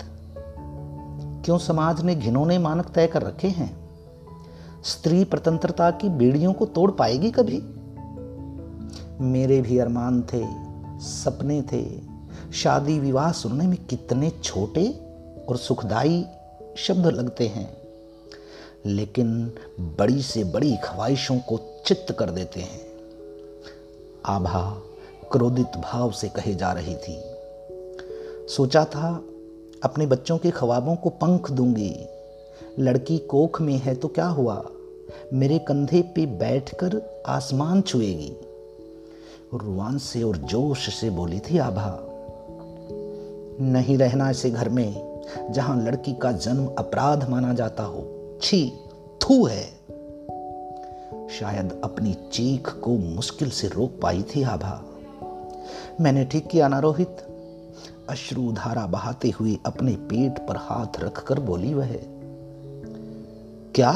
क्यों 1.44 1.58
समाज 1.58 2.02
ने 2.02 2.14
घिनौने 2.14 2.58
मानक 2.58 2.86
तय 2.86 3.06
कर 3.06 3.22
रखे 3.22 3.48
हैं? 3.48 3.90
स्त्री 4.84 5.24
स्वतंत्रता 5.24 5.90
की 5.90 6.08
बेड़ियों 6.08 6.52
को 6.52 6.66
तोड़ 6.66 6.90
पाएगी 6.90 7.30
कभी? 7.30 7.62
मेरे 9.24 9.62
भी 9.62 9.78
अरमान 9.78 10.22
थे, 10.22 10.46
सपने 11.00 11.62
थे 11.62 12.01
शादी 12.52 12.98
विवाह 12.98 13.30
सुनने 13.32 13.66
में 13.66 13.76
कितने 13.86 14.30
छोटे 14.44 14.86
और 15.48 15.56
सुखदाई 15.56 16.24
शब्द 16.76 17.06
लगते 17.06 17.46
हैं, 17.46 17.76
लेकिन 18.86 19.52
बड़ी 19.98 20.22
से 20.22 20.44
बड़ी 20.44 20.76
ख्वाहिशों 20.76 21.38
को 21.38 21.58
चित्त 21.86 22.12
कर 22.18 22.30
देते 22.30 22.60
हैं। 22.60 22.80
आभा 24.26 24.62
क्रोधित 25.32 25.76
भाव 25.76 26.12
से 26.12 26.28
कहे 26.28 26.54
जा 26.54 26.72
रही 26.72 26.94
थी, 26.94 27.18
सोचा 28.48 28.84
था 28.84 29.14
अपने 29.84 30.06
बच्चों 30.06 30.38
के 30.38 30.50
ख्वाबों 30.50 30.96
को 30.96 31.10
पंख 31.10 31.50
दूँगी। 31.50 31.94
लड़की 32.78 33.18
कोख 33.18 33.60
में 33.60 33.76
है 33.76 33.94
तो 33.94 34.08
क्या 34.08 34.26
हुआ? 34.26 34.62
मेरे 35.32 35.58
कंधे 35.58 36.02
पे 36.02 36.26
बैठकर 36.26 37.00
आसमान 37.26 37.82
छुएगी। 37.82 38.32
रुआन 39.54 39.98
से 39.98 40.22
और 40.22 40.36
जोश 40.36 40.94
से 40.94 41.10
बोली 41.10 41.40
थी 41.40 41.58
आभा 41.58 41.90
नहीं 43.60 43.98
रहना 43.98 44.30
ऐसे 44.30 44.50
घर 44.50 44.68
में, 44.68 45.22
जहाँ 45.50 45.82
लड़की 45.82 46.14
का 46.14 46.32
जन्म 46.32 46.66
अपराध 46.78 47.28
माना 47.28 47.52
जाता 47.52 47.82
हो। 47.82 48.08
छी, 48.42 48.72
थू 49.22 49.46
है। 49.46 49.82
शायद 51.28 51.80
अपनी 51.84 52.16
चीख 52.32 52.68
को 52.68 52.90
मुश्किल 52.90 53.50
से 53.50 53.68
रोक 53.68 54.00
पाई 54.02 54.22
थी 54.22 54.42
आभा। 54.42 54.82
मैंने 56.00 56.24
ठीक 56.24 56.46
किया 56.46 56.68
ना 56.68 56.78
रोहित 56.78 57.16
अश्रु 58.10 58.52
धारा 58.52 58.86
बहाते 58.86 59.30
हुए 59.30 59.58
अपने 59.66 59.92
पेट 59.92 60.38
पर 60.48 60.56
हाथ 60.56 61.00
रखकर 61.00 61.40
बोली 61.40 61.74
वह, 61.74 61.96
क्या? 63.74 63.92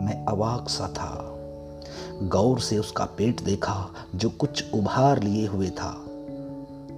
मैं 0.00 0.26
अवाक 0.28 0.68
सा 0.68 0.88
था। 0.88 1.30
गौर 2.22 2.60
से 2.60 2.78
उसका 2.78 3.04
पेट 3.04 3.42
देखा, 3.42 3.90
जो 4.14 4.30
कुछ 4.30 4.64
उभार 4.74 5.22
लिए 5.22 5.46
हुए 5.46 5.70
था। 5.70 6.04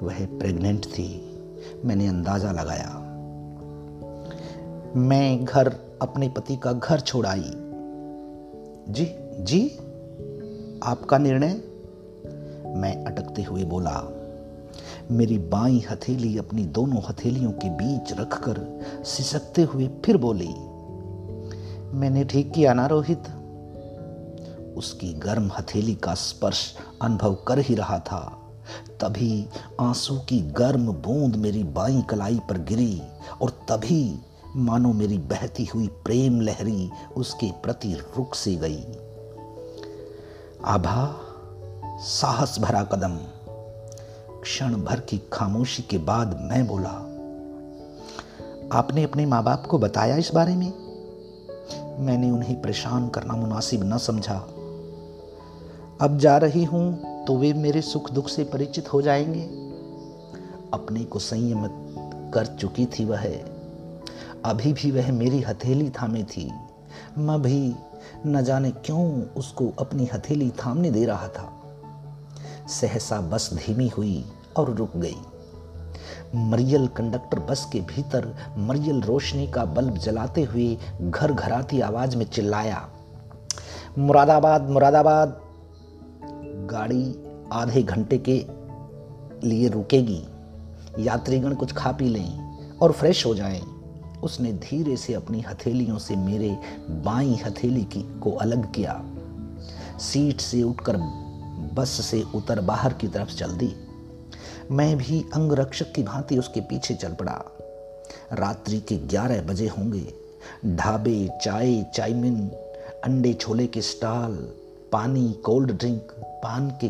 वह 0.03 0.27
प्रेग्नेंट 0.39 0.87
थी। 0.87 1.26
मैंने 1.85 2.07
अंदाज़ा 2.09 2.53
लगाया। 2.53 2.89
मैं 4.97 5.45
घर 5.45 5.69
अपने 6.03 6.29
पति 6.29 6.57
का 6.57 6.73
घर 6.73 7.01
छोड़ाई 7.01 7.51
जी 8.89 9.07
जी, 9.45 9.69
आपका 10.83 11.19
निर्णय? 11.19 11.55
मैं 12.77 13.05
अटकते 13.05 13.43
हुए 13.43 13.65
बोला, 13.65 14.03
मेरी 15.11 15.39
बाई 15.39 15.85
हथेली 15.91 16.39
अपनी 16.39 16.65
दोनों 16.65 17.03
हथेलियों 17.09 17.53
के 17.53 17.71
बीच 17.71 18.13
रखकर 18.13 18.61
सिसकते 19.05 19.63
हुए 19.63 19.89
फिर 20.05 20.17
बोली, 20.17 20.55
मैंने 21.99 22.25
ठीक 22.25 22.53
किया 22.53 22.75
ना 22.75 22.87
रोहित? 22.87 23.23
उसकी 24.77 25.13
गर्म 25.15 25.51
हथेली 25.59 25.95
का 25.95 26.15
स्पर्श 26.15 26.75
अनुभव 27.03 27.35
कर 27.35 27.59
ही 27.59 27.75
रहा 27.75 27.99
था। 27.99 28.46
तभी 29.01 29.49
आँसू 29.81 30.19
की 30.19 30.41
गर्म 30.41 30.87
बूंद 30.87 31.37
मेरी 31.37 31.65
बाई 31.65 32.03
कलाई 32.11 32.41
पर 32.49 32.59
गिरी 32.59 33.03
और 33.43 33.51
तभी 33.51 34.21
मानो 34.57 34.93
मेरी 34.93 35.19
बहती 35.19 35.65
हुई 35.65 35.87
प्रेम 35.87 36.41
लहरी 36.41 36.91
उसके 37.17 37.51
प्रति 37.51 37.95
रुक 37.95 38.35
से 38.35 38.57
गई। 38.57 38.85
आभा, 40.65 41.21
साहस 42.01 42.59
भरा 42.59 42.83
कदम। 42.83 43.17
क्षण 44.43 44.75
भर 44.75 45.01
की 45.01 45.23
खामोशी 45.33 45.83
के 45.83 45.99
बाद 45.99 46.41
मैं 46.43 46.67
बोला, 46.67 47.03
आपने 48.79 49.03
अपने 49.03 49.27
माँ 49.27 49.45
बाप 49.45 49.67
को 49.67 49.79
बताया 49.79 50.17
इस 50.17 50.31
बारे 50.35 50.57
में? 50.57 50.73
मैंने 51.99 52.31
उन्हें 52.31 52.63
परेशान 52.63 53.09
करना 53.09 53.35
मुनासिब 53.35 53.81
न 53.85 53.99
समझा। 53.99 54.39
अब 56.01 56.19
जा 56.19 56.37
रही 56.37 56.65
हूँ 56.65 57.16
तो 57.27 57.37
वे 57.37 57.53
मेरे 57.53 57.83
सुख 57.83 58.11
दुख 58.11 58.29
से 58.29 58.45
परिचित 58.45 58.93
हो 58.93 59.03
जाएँगे। 59.03 59.43
अपने 60.75 61.05
को 61.05 61.19
संयमित 61.19 61.73
कर 62.35 62.47
चुकी 62.47 62.87
थी 62.87 63.05
वह। 63.05 63.25
अभी 64.45 64.73
भी 64.73 64.91
वह 64.91 65.13
मेरी 65.13 65.41
हथेली 65.41 65.91
थामे 65.91 66.23
थी। 66.23 66.53
मैं 67.19 67.43
भी 67.43 67.75
न 68.27 68.43
जाने 68.43 68.71
क्यों 68.71 69.23
उसको 69.37 69.73
अपनी 69.79 70.07
हथेली 70.07 70.51
थामने 70.51 70.91
दे 70.91 71.05
रहा 71.05 71.29
था। 71.29 71.63
सहसा 72.69 73.21
बस 73.21 73.51
धीमी 73.55 73.89
हुई 73.89 74.25
और 74.57 74.71
रुक 74.71 74.97
गई। 74.97 75.17
मरियल 76.35 76.87
कंडक्टर 76.87 77.39
बस 77.39 77.69
के 77.73 77.81
भीतर 77.81 78.37
मरियल 78.59 79.01
रोशनी 79.01 79.47
का 79.47 79.65
बल्ब 79.65 79.99
जलाते 79.99 80.43
हुए 80.43 80.79
घर 81.01 81.33
घराती 81.33 81.81
आवाज़ 81.81 82.17
में 82.17 82.25
चिल्लाया, 82.25 82.89
मुरादाबाद 83.99 84.71
मुरादाबाद! 84.71 85.46
गाड़ी 86.67 87.25
आधे 87.53 87.83
घंटे 87.83 88.19
के 88.19 88.47
लिए 89.49 89.69
रुकेगी। 89.69 90.25
यात्रीगण 90.99 91.55
कुछ 91.55 91.73
खा 91.73 91.93
पी 91.93 92.05
लें 92.05 92.59
और 92.79 92.93
फ्रेश 92.93 93.27
हो 93.27 93.35
जाएँ। 93.35 93.63
उसने 94.23 94.53
धीरे 94.53 94.97
से 94.97 95.15
अपनी 95.15 95.41
हथेलियों 95.41 95.99
से 95.99 96.17
मेरे 96.17 96.59
बाई 96.91 97.35
हथेली 97.35 97.85
की, 97.85 98.21
को 98.21 98.31
अलग 98.31 98.73
किया। 98.73 99.05
सीट 99.99 100.41
से 100.41 100.63
उठकर 100.63 100.97
बस 101.75 101.89
से 101.89 102.23
उतर 102.35 102.61
बाहर 102.61 102.93
की 102.93 103.09
तरफ़ 103.09 103.35
चल 103.35 103.51
दी। 103.53 103.75
मैं 104.71 104.97
भी 104.97 105.25
अंगरक्षक 105.35 105.93
की 105.93 106.03
भांति 106.03 106.39
उसके 106.39 106.61
पीछे 106.61 106.95
चल 106.95 107.13
पड़ा। 107.13 107.45
रात्रि 108.33 108.81
के 108.81 108.97
ग्यारह 108.97 109.43
बजे 109.43 109.69
होंगे। 109.69 110.15
ढाबे, 110.67 111.31
चाय, 111.43 111.87
चाइमिन, 111.95 112.49
अंडे, 113.05 113.35
छोले 113.35 113.67
के 113.67 113.83
स्टॉल 113.83 114.55
पानी 114.97 115.33
कोल्ड 115.33 115.73
ड्रिंक 115.73 116.13
पान 116.21 116.79
के 116.85 116.89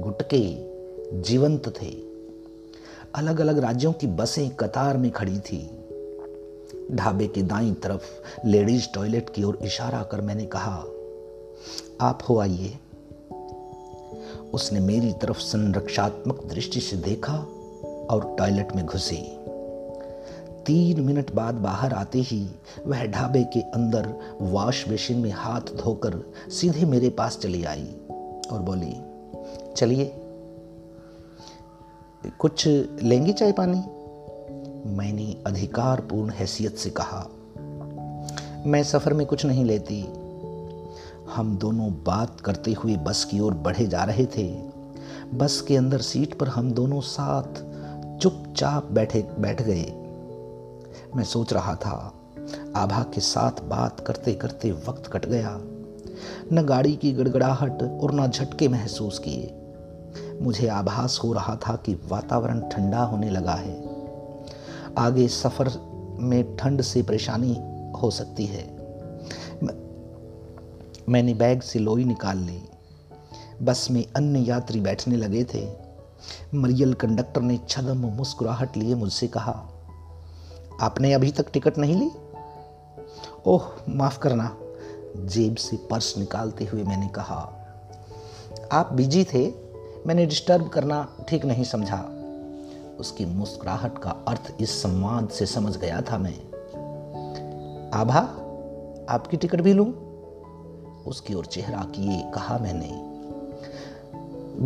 गुटके 0.00 0.56
जीवंत 1.20 1.68
थे। 1.82 1.96
अलग 3.14 3.40
अलग 3.40 3.58
राज्यों 3.58 3.92
की 3.92 4.06
बसें 4.06 4.50
कतार 4.50 4.96
में 4.96 5.10
खड़ी 5.10 5.38
थी। 5.38 5.70
ढाबे 6.92 7.26
के 7.26 7.42
दाई 7.42 7.72
तरफ़ 7.72 8.02
लेडीज़ 8.46 8.86
टॉयलेट 8.94 9.30
की 9.30 9.42
ओर 9.42 9.58
इशारा 9.62 10.02
कर 10.02 10.20
मैंने 10.20 10.46
कहा, 10.46 10.84
आप 12.00 12.18
हो 12.28 12.38
आइए। 12.38 12.78
उसने 14.54 14.80
मेरी 14.80 15.12
तरफ़ 15.12 15.38
संरक्षात्मक 15.38 16.44
दृष्टि 16.44 16.80
से 16.80 16.96
देखा 16.96 17.36
और 18.10 18.36
टॉयलेट 18.38 18.72
में 18.72 18.86
घुसी। 18.86 19.35
तीन 20.66 21.00
मिनट 21.00 21.32
बाद 21.34 21.54
बाहर 21.54 21.92
आते 21.92 22.18
ही 22.18 22.48
वह 22.86 23.04
ढाबे 23.06 23.42
के 23.44 23.60
अंदर 23.60 24.08
वॉश 24.40 24.88
बेसिन 24.88 25.18
में 25.18 25.30
हाथ 25.30 25.60
धोकर 25.60 26.32
सीधे 26.50 26.84
मेरे 26.84 27.10
पास 27.10 27.38
चली 27.38 27.64
आई 27.64 27.86
और 28.52 28.62
बोली, 28.62 28.94
चलिए, 29.76 30.12
कुछ 32.38 32.66
लेंगी 33.02 33.32
चाय 33.32 33.52
पानी? 33.52 33.78
मैंने 34.96 35.36
अधिकारपूर्ण 35.46 36.30
हैसियत 36.30 36.76
से 36.76 36.90
कहा, 36.90 37.26
मैं 38.66 38.82
सफ़र 38.82 39.14
में 39.14 39.26
कुछ 39.26 39.44
नहीं 39.46 39.64
लेती। 39.64 40.00
हम 41.34 41.56
दोनों 41.58 41.90
बात 42.04 42.40
करते 42.40 42.72
हुए 42.72 42.96
बस 42.96 43.24
की 43.24 43.40
ओर 43.40 43.54
बढ़े 43.54 43.86
जा 43.86 44.04
रहे 44.04 44.26
थे। 44.26 44.48
बस 45.34 45.60
के 45.60 45.76
अंदर 45.76 46.00
सीट 46.00 46.34
पर 46.34 46.48
हम 46.48 46.72
दोनों 46.72 47.00
साथ 47.00 47.62
चुपचाप 48.18 48.92
बैठे, 48.92 49.26
बैठ 49.38 49.62
गए। 49.62 50.05
मैं 51.16 51.24
सोच 51.24 51.52
रहा 51.52 51.74
था। 51.74 52.12
आभा 52.76 53.02
के 53.02 53.20
साथ 53.20 53.62
बात 53.62 54.00
करते 54.00 54.34
करते 54.34 54.70
वक्त 54.70 55.06
कट 55.06 55.26
गया। 55.26 55.60
न 56.52 56.66
गाड़ी 56.68 56.96
की 56.96 57.12
गड़गड़ाहट 57.12 57.82
और 57.82 58.14
न 58.14 58.26
झटके 58.26 58.68
महसूस 58.68 59.18
किए। 59.18 59.54
मुझे 60.42 60.68
आभास 60.68 61.20
हो 61.24 61.32
रहा 61.32 61.56
था 61.56 61.76
कि 61.76 61.94
वातावरण 61.94 62.60
ठंडा 62.60 63.02
होने 63.02 63.30
लगा 63.30 63.54
है। 63.54 63.82
आगे 64.98 65.28
सफ़र 65.28 65.72
में 66.20 66.56
ठंड 66.56 66.82
से 66.82 67.02
परेशानी 67.02 67.54
हो 68.02 68.10
सकती 68.10 68.46
है। 68.46 68.76
मैंने 71.08 71.34
बैग 71.34 71.60
से 71.60 71.78
लोई 71.78 72.04
निकाल 72.04 72.38
ली। 72.38 72.62
बस 73.62 73.88
में 73.90 74.06
अन्य 74.16 74.38
यात्री 74.38 74.80
बैठने 74.80 75.16
लगे 75.16 75.44
थे। 75.44 75.68
मरियल 76.54 76.94
कंडक्टर 76.94 77.40
ने 77.40 77.60
छदम 77.68 77.98
मुस्कुराहट 77.98 78.76
लिए 78.76 78.94
मुझसे 78.94 79.26
कहा 79.26 79.68
आपने 80.80 81.12
अभी 81.12 81.30
तक 81.30 81.50
टिकट 81.52 81.78
नहीं 81.78 81.96
ली? 81.96 82.10
ओह, 83.46 83.62
माफ़ 83.88 84.18
करना। 84.18 84.56
जेब 85.16 85.54
से 85.54 85.76
पर्स 85.76 86.18
निकालते 86.18 86.64
हुए 86.64 86.82
मैंने 86.82 87.08
कहा, 87.08 87.52
आप 88.72 88.92
बिज़ी 88.92 89.24
थे, 89.24 89.54
मैंने 90.06 90.26
डिस्टर्ब 90.26 90.68
करना 90.68 91.08
ठीक 91.28 91.44
नहीं 91.44 91.64
समझा। 91.64 91.98
उसकी 93.00 93.24
मुस्कुराहट 93.24 93.98
का 93.98 94.10
अर्थ 94.10 94.54
इस 94.60 94.82
संवाद 94.82 95.28
से 95.28 95.46
समझ 95.46 95.76
गया 95.76 96.00
था 96.00 96.18
मैं। 96.18 96.38
आभा, 97.90 98.20
आपकी 99.14 99.36
टिकट 99.36 99.60
भी 99.60 99.72
लूँ? 99.72 99.92
उसकी 101.06 101.34
ओर 101.34 101.46
चेहरा 101.46 101.78
किए 101.78 102.30
कहा 102.34 102.58
मैंने। 102.58 102.90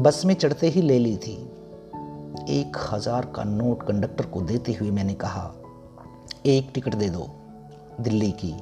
बस 0.02 0.22
में 0.24 0.34
चढ़ते 0.34 0.68
ही 0.68 0.82
ले 0.82 0.98
ली 0.98 1.16
थी। 1.16 1.50
एक 2.48 2.76
हज़ार 2.90 3.24
का 3.24 3.44
नोट 3.44 3.82
कंडक्टर 3.82 4.26
को 4.26 4.40
देते 4.40 4.72
हुए 4.72 4.90
मैंने 4.90 5.14
कहा 5.14 5.54
एक 6.46 6.70
टिकट 6.74 6.94
दे 6.94 7.08
दो, 7.08 7.26
दिल्ली 8.00 8.30
की। 8.30 8.54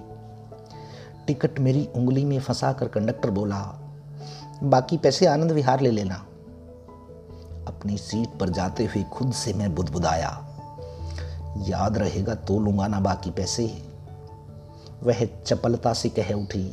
टिकट 1.27 1.59
मेरी 1.59 1.89
उंगली 1.97 2.25
में 2.25 2.39
फंसा 2.41 2.73
कर 2.73 2.89
कंडक्टर 2.89 3.31
बोला, 3.31 3.61
बाकी 4.63 4.97
पैसे 4.97 5.27
आनंद 5.27 5.53
विहार 5.53 5.81
ले 5.81 5.91
लेना। 5.91 6.15
अपनी 7.69 7.97
सीट 7.97 8.29
पर 8.41 8.49
जाते 8.49 8.85
हुए 8.85 9.03
खुद 9.03 9.33
से 9.33 9.53
मैं 9.53 9.75
बुदबुदाया, 9.75 10.31
याद 11.69 11.99
रहेगा 11.99 12.35
तो 12.35 12.59
लूँगा 12.59 12.87
ना 12.89 13.01
बाकी 13.01 13.31
पैसे। 13.31 13.67
वह 15.03 15.25
चपलता 15.47 15.93
से 15.93 16.09
कह 16.09 16.33
उठी, 16.33 16.73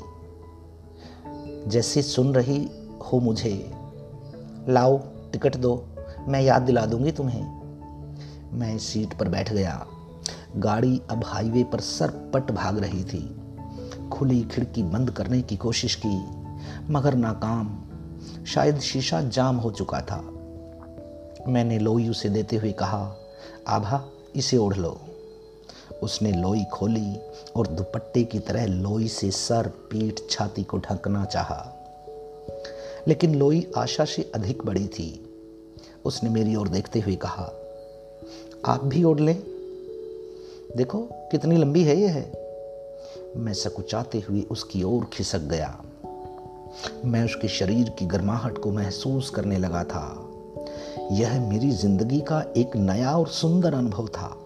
जैसे 1.67 2.01
सुन 2.01 2.33
रही 2.35 2.69
हो 3.03 3.19
मुझे, 3.19 3.71
लाओ 4.69 4.97
टिकट 5.31 5.55
दो, 5.55 5.75
मैं 6.27 6.41
याद 6.41 6.61
दिला 6.61 6.85
दूँगी 6.85 7.11
तुम्हें। 7.11 7.43
मैं 8.53 8.77
सीट 8.77 9.13
पर 9.13 9.29
बैठ 9.29 9.53
गया। 9.53 9.85
गाड़ी 10.55 11.01
अब 11.09 11.21
हाईवे 11.25 11.63
पर 11.63 11.79
सरपट 11.79 12.51
भाग 12.51 12.77
रही 12.77 13.03
थी। 13.03 13.35
खुली 14.09 14.43
खिड़की 14.43 14.83
बंद 14.83 15.11
करने 15.11 15.41
की 15.41 15.57
कोशिश 15.57 16.01
की, 16.05 16.21
मगर 16.93 17.13
नाकाम। 17.13 17.81
शायद 18.45 18.79
शीशा 18.79 19.21
जाम 19.21 19.55
हो 19.55 19.71
चुका 19.71 20.01
था। 20.01 20.21
मैंने 21.47 21.79
लोई 21.79 22.09
उसे 22.09 22.29
देते 22.29 22.55
हुए 22.55 22.71
कहा, 22.71 23.15
आभा, 23.67 24.05
इसे 24.35 24.57
ओढ़ 24.57 24.75
लो। 24.75 25.01
उसने 26.03 26.31
लोई 26.31 26.63
खोली 26.63 27.17
और 27.55 27.67
दुपट्टे 27.67 28.23
की 28.23 28.39
तरह 28.39 28.65
लोई 28.65 29.07
से 29.07 29.31
सर, 29.31 29.67
पीठ, 29.67 30.19
छाती 30.29 30.63
को 30.63 30.77
ढकना 30.77 31.25
चाहा। 31.25 31.71
लेकिन 33.07 33.35
लोई 33.35 33.71
आशा 33.77 34.05
से 34.05 34.31
अधिक 34.35 34.65
बड़ी 34.65 34.87
थी। 34.87 35.21
उसने 36.05 36.29
मेरी 36.29 36.55
ओर 36.55 36.67
देखते 36.67 36.99
हुए 36.99 37.15
कहा, 37.15 37.51
आप 38.65 38.81
भी 38.83 39.03
ओढ़ 39.03 39.19
लें? 39.19 39.54
देखो, 40.75 40.99
कितनी 41.31 41.57
लंबी 41.57 41.83
है 41.83 42.01
ये 42.01 42.07
है। 42.07 42.31
मैं 43.37 43.53
सकुचाते 43.53 44.19
हुए 44.19 44.41
उसकी 44.41 44.83
ओर 44.83 45.05
खिसक 45.13 45.39
गया। 45.39 45.83
मैं 47.05 47.25
उसके 47.25 47.47
शरीर 47.47 47.89
की 47.89 48.05
गर्माहट 48.05 48.57
को 48.57 48.71
महसूस 48.71 49.29
करने 49.29 49.57
लगा 49.57 49.83
था। 49.83 50.29
यह 51.11 51.49
मेरी 51.49 51.71
ज़िंदगी 51.71 52.21
का 52.21 52.45
एक 52.57 52.75
नया 52.75 53.17
और 53.17 53.27
सुंदर 53.27 53.73
अनुभव 53.73 54.07
था। 54.07 54.37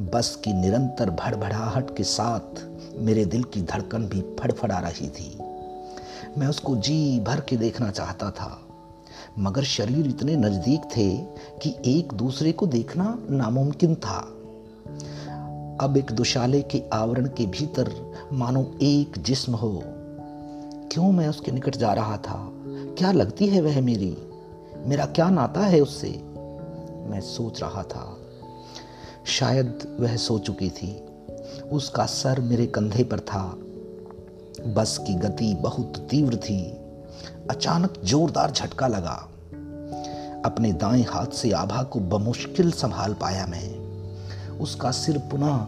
बस 0.00 0.40
की 0.44 0.52
निरंतर 0.52 1.10
भड़भड़ाहट 1.10 1.96
के 1.96 2.04
साथ 2.04 2.64
मेरे 2.96 3.24
दिल 3.24 3.42
की 3.42 3.62
धड़कन 3.62 4.06
भी 4.06 4.20
फड़फड़ा 4.20 4.78
रही 4.78 5.08
थी। 5.08 5.38
मैं 6.38 6.46
उसको 6.46 6.76
जी 6.76 7.20
भर 7.20 7.40
के 7.40 7.56
देखना 7.56 7.90
चाहता 7.90 8.30
था। 8.30 8.60
मगर 9.38 9.62
शरीर 9.62 10.06
इतने 10.06 10.36
नज़दीक 10.36 10.80
थे 10.96 11.16
कि 11.58 11.98
एक 11.98 12.12
दूसरे 12.12 12.52
को 12.52 12.66
देखना 12.66 13.18
नामुमकिन 13.30 13.94
था। 13.94 14.38
अब 15.82 15.96
एक 15.96 16.12
दुशाले 16.12 16.62
के 16.62 16.82
आवरण 16.92 17.26
के 17.26 17.46
भीतर 17.46 18.12
मानो 18.32 18.74
एक 18.82 19.12
जिस्म 19.18 19.54
हो। 19.54 19.82
क्यों 20.92 21.12
मैं 21.12 21.28
उसके 21.28 21.52
निकट 21.52 21.76
जा 21.76 21.92
रहा 21.92 22.16
था? 22.16 22.50
क्या 22.98 23.12
लगती 23.12 23.46
है 23.46 23.60
वह 23.60 23.80
मेरी? 23.80 24.18
मेरा 24.86 25.06
क्या 25.06 25.30
नाता 25.30 25.60
है 25.60 25.80
उससे? 25.80 26.08
मैं 27.10 27.20
सोच 27.20 27.62
रहा 27.62 27.82
था। 27.82 28.18
शायद 29.26 29.96
वह 30.00 30.16
सो 30.16 30.38
चुकी 30.38 30.70
थी। 30.70 31.04
उसका 31.72 32.06
सर 32.06 32.40
मेरे 32.40 32.66
कंधे 32.66 33.04
पर 33.04 33.20
था। 33.20 33.56
बस 34.74 34.98
की 35.06 35.14
गति 35.14 35.54
बहुत 35.54 35.92
तीव्र 36.10 36.36
थी। 36.36 36.70
अचानक 37.50 37.94
जोरदार 38.04 38.50
झटका 38.50 38.86
लगा। 38.86 39.28
अपने 40.44 40.72
दाएँ 40.72 41.02
हाथ 41.02 41.26
से 41.26 41.52
आभा 41.52 41.82
को 41.82 42.00
बमुश्किल 42.00 42.72
संभाल 42.72 43.14
पाया 43.14 43.46
मैं। 43.46 43.81
उसका 44.62 44.90
सिर 44.90 45.18
पुनः 45.18 45.66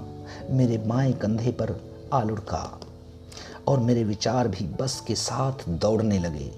मेरे 0.50 0.78
बाएँ 0.78 1.12
कंधे 1.12 1.50
पर 1.50 1.80
आ 2.12 2.24
और 3.68 3.80
मेरे 3.80 4.04
विचार 4.04 4.48
भी 4.48 4.66
बस 4.66 5.00
के 5.00 5.14
साथ 5.14 5.52
दौड़ने 5.68 6.18
लगे। 6.18 6.52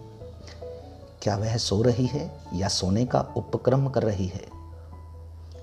क्या 1.22 1.36
वह 1.36 1.56
सो 1.56 1.82
रही 1.82 2.06
है 2.06 2.38
या 2.54 2.68
सोने 2.68 3.06
का 3.06 3.34
उपक्रम 3.36 3.88
कर 3.88 4.02
रही 4.02 4.26
है? 4.26 4.44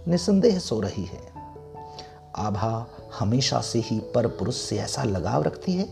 निसंदेह 0.08 0.60
सो 0.60 0.80
रही 0.80 1.06
है। 1.06 1.22
आभा 2.36 2.88
हमेशा 3.20 3.62
से 3.62 3.80
ही 3.80 4.00
पर 4.00 4.28
पुरुष 4.28 4.56
से 4.56 4.78
ऐसा 4.78 5.04
लगाव 5.04 5.44
रखती 5.44 5.74
है? 5.74 5.86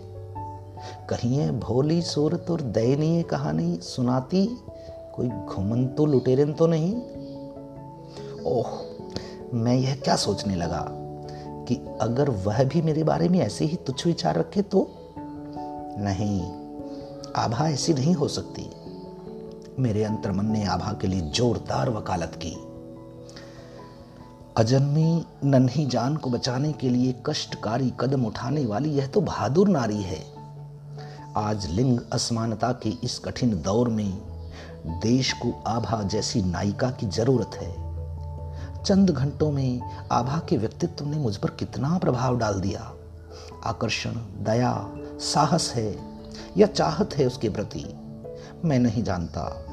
कहीं 1.10 1.52
भोली 1.52 2.02
सूरत 2.02 2.46
और 2.52 2.62
दयनीय 2.62 3.24
कहानी 3.24 3.80
सुनाती 3.82 4.58
कोई 5.16 5.30
घुमन 5.30 5.88
तो 5.88 6.06
लुटेरन 6.06 6.54
तो 6.54 6.68
नहीं? 6.68 6.96
ओह 8.42 8.91
मैं 9.54 9.76
यह 9.76 9.96
क्या 9.96 10.16
सोचने 10.16 10.56
लगा 10.56 10.88
कि 11.68 11.76
अगर 12.02 12.30
वह 12.30 12.64
भी 12.64 12.82
मेरे 12.82 13.04
बारे 13.04 13.30
में 13.30 13.40
ऐसे 13.40 13.66
ही 13.66 13.76
तुच्छ 13.76 14.06
विचार 14.06 14.36
रखे 14.36 14.62
तो? 14.62 14.92
नहीं, 15.98 16.42
आभा 17.36 17.70
ऐसी 17.70 17.94
नहीं 17.94 18.14
हो 18.14 18.28
सकती। 18.28 18.70
मेरे 19.80 20.04
अंतर्मन 20.04 20.46
ने 20.46 20.66
आभा 20.66 20.94
के 21.02 21.08
लिए 21.08 21.22
जोरदार 21.22 21.90
वकालत 21.90 22.40
की। 22.46 22.52
अजन्मी 24.58 25.26
नन्ही 25.44 25.86
जान 25.86 26.16
को 26.16 26.30
बचाने 26.30 26.72
के 26.72 26.90
लिए 26.90 27.16
कष्टकारी 27.26 27.94
कदम 28.00 28.26
उठाने 28.26 28.66
वाली 28.66 28.90
यह 28.90 29.08
तो 29.08 29.22
बहादुर 29.22 29.70
नारी 29.70 30.02
है। 30.02 30.26
आज 31.38 31.70
लिंग 31.70 32.00
असमानता 32.12 32.72
के 32.72 32.90
इस 32.90 33.20
कठिन 33.20 33.62
दौर 33.62 33.90
में 33.90 34.18
देश 34.88 35.34
को 35.34 35.64
आभा 35.68 36.04
जैसी 36.04 36.42
नायिका 36.42 36.92
की 36.92 37.06
ज़रूरत 37.06 37.52
है। 37.56 37.91
चंद 38.86 39.10
घंटों 39.10 39.52
में 39.52 39.82
आभा 40.12 40.42
के 40.50 40.58
व्यक्तित्व 40.58 41.06
ने 41.06 41.18
मुझ 41.18 41.38
पर 41.38 41.50
कितना 41.50 41.98
प्रभाव 41.98 42.38
डाल 42.38 42.62
दिया। 42.62 42.94
आकर्षण, 43.64 44.12
दया, 44.44 44.94
साहस 45.20 45.74
है 45.76 45.98
या 46.58 46.68
चाहत 46.68 47.14
है 47.14 47.28
उसके 47.28 47.50
प्रति? 47.50 47.86
मैं 48.66 48.80
नहीं 48.80 49.04
जानता। 49.04 49.66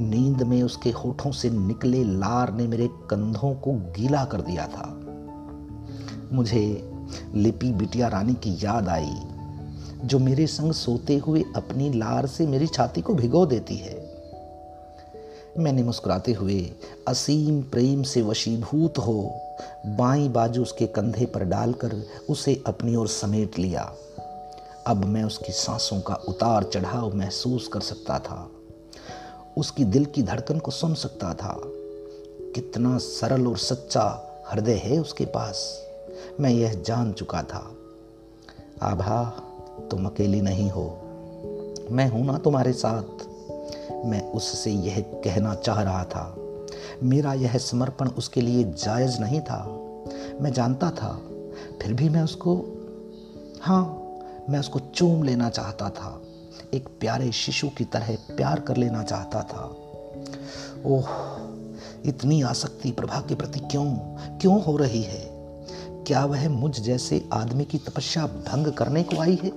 नींद 0.00 0.42
में 0.42 0.62
उसके 0.62 0.90
होठों 0.90 1.32
से 1.32 1.50
निकले 1.50 2.04
लार 2.04 2.52
ने 2.52 2.66
मेरे 2.66 2.86
कंधों 2.86 3.54
को 3.54 3.72
गीला 3.72 4.24
कर 4.24 4.40
दिया 4.40 4.66
था। 4.66 5.00
मुझे 6.32 6.92
लिपि 7.34 7.72
बिटिया 7.72 8.08
रानी 8.08 8.34
की 8.34 8.58
याद 8.64 8.88
आई, 8.88 9.14
जो 10.04 10.18
मेरे 10.18 10.46
संग 10.46 10.72
सोते 10.72 11.18
हुए 11.18 11.44
अपनी 11.56 11.92
लार 11.92 12.26
से 12.26 12.46
मेरी 12.46 12.66
छाती 12.66 13.00
को 13.00 13.14
भिगो 13.14 13.46
देती 13.46 13.76
है। 13.76 14.03
मैंने 15.58 15.82
मुस्कुराते 15.82 16.32
हुए 16.32 16.70
असीम 17.08 17.62
प्रेम 17.62 18.02
से 18.02 18.22
वशीभूत 18.22 18.98
हो 18.98 19.40
बाई 19.86 20.28
बाजू 20.28 20.62
उसके 20.62 20.86
कंधे 20.86 21.26
पर 21.26 21.44
डालकर 21.44 22.02
उसे 22.30 22.62
अपनी 22.66 22.96
ओर 22.96 23.08
समेट 23.08 23.58
लिया। 23.58 23.94
अब 24.86 25.04
मैं 25.04 25.24
उसकी 25.24 25.52
सांसों 25.52 26.00
का 26.00 26.14
उतार 26.14 26.64
चढ़ाव 26.64 27.16
महसूस 27.16 27.68
कर 27.68 27.80
सकता 27.80 28.18
था। 28.18 28.50
उसकी 29.58 29.84
दिल 29.84 30.04
की 30.04 30.22
धड़कन 30.22 30.58
को 30.58 30.70
सुन 30.70 30.94
सकता 30.94 31.34
था। 31.34 31.60
कितना 32.54 32.98
सरल 32.98 33.46
और 33.46 33.58
सच्चा 33.58 34.30
हृदय 34.50 34.74
है 34.74 34.98
उसके 34.98 35.24
पास। 35.24 35.86
मैं 36.40 36.50
यह 36.50 36.74
जान 36.74 37.12
चुका 37.12 37.42
था। 37.42 37.76
आभा, 38.82 39.42
तुम 39.90 40.06
अकेली 40.06 40.40
नहीं 40.40 40.70
हो। 40.70 41.00
मैं 41.90 42.08
हूँ 42.08 42.26
ना 42.26 42.38
तुम्हारे 42.38 42.72
साथ। 42.72 43.33
मैं 44.04 44.32
उससे 44.32 44.70
यह 44.70 45.00
कहना 45.00 45.54
चाह 45.54 45.82
रहा 45.82 46.04
था। 46.04 46.36
मेरा 47.02 47.34
यह 47.34 47.58
समर्पण 47.58 48.08
उसके 48.08 48.40
लिए 48.40 48.64
जायज़ 48.64 49.20
नहीं 49.20 49.40
था। 49.40 49.80
मैं 50.40 50.52
जानता 50.52 50.90
था, 50.90 51.20
फिर 51.82 51.94
भी 51.94 52.08
मैं 52.08 52.22
उसको 52.22 52.64
हाँ 53.62 54.00
मैं 54.50 54.58
उसको 54.58 54.78
चूम 54.78 55.22
लेना 55.22 55.50
चाहता 55.50 55.90
था। 55.90 56.22
एक 56.74 56.88
प्यारे 57.00 57.32
शिशु 57.32 57.68
की 57.68 57.84
तरह 57.84 58.18
प्यार 58.36 58.60
कर 58.60 58.76
लेना 58.76 59.02
चाहता 59.02 59.42
था। 59.42 59.76
ओह, 60.86 61.08
इतनी 62.04 62.42
आसक्ति 62.42 62.90
प्रभा 62.90 63.20
के 63.20 63.34
प्रति 63.34 63.60
क्यों 63.60 63.96
क्यों 64.38 64.62
हो 64.62 64.76
रही 64.76 65.02
है? 65.02 65.34
क्या 66.06 66.24
वह 66.24 66.48
मुझ 66.48 66.80
जैसे 66.80 67.28
आदमी 67.32 67.64
की 67.64 67.78
तपस्या 67.78 68.26
भंग 68.26 68.72
करने 68.72 69.02
को 69.02 69.20
आई 69.20 69.38
है? 69.42 69.50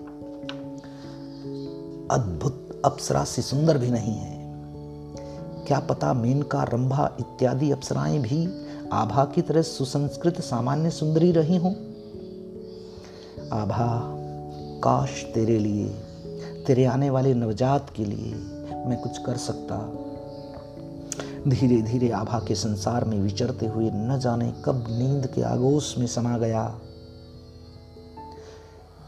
अद्भुत 2.08 2.82
अप्सरा 2.86 3.24
से 3.24 3.42
सुंदर 3.42 3.78
भी 3.78 3.92
नहीं 3.92 4.14
है। 4.14 4.37
क्या 5.68 5.80
पता 5.80 6.14
मेनका, 6.14 6.64
रंभा 6.64 7.18
इत्यादि 7.20 7.72
अप्सराएँ 7.72 8.20
भी 8.20 8.66
आभा 8.92 9.26
की 9.26 9.42
तरह 9.42 9.62
सुसंस्कृत 9.62 10.42
सामान्य 10.42 10.90
सुंदरी 10.90 11.32
रही 11.32 11.58
हों? 11.58 11.72
आभा, 13.52 14.02
काश 14.84 15.24
तेरे 15.34 15.60
लिए, 15.60 15.90
तेरे 16.68 16.86
आने 16.86 17.10
वाले 17.10 17.34
नवजात 17.34 17.90
के 17.96 18.06
लिए 18.06 18.34
मैं 18.86 19.00
कुछ 19.02 19.18
कर 19.18 19.38
सकता। 19.38 19.76
धीरे 21.48 21.82
धीरे 21.82 22.12
आभा 22.12 22.40
के 22.40 22.56
संसार 22.56 23.06
में 23.06 23.20
विचरते 23.20 23.66
हुए 23.66 23.92
न 23.94 24.20
जाने 24.22 24.54
कब 24.66 24.86
नींद 24.90 25.28
के 25.28 25.42
आगोश 25.42 25.98
में 25.98 26.08
समा 26.08 26.38
गया। 26.38 26.80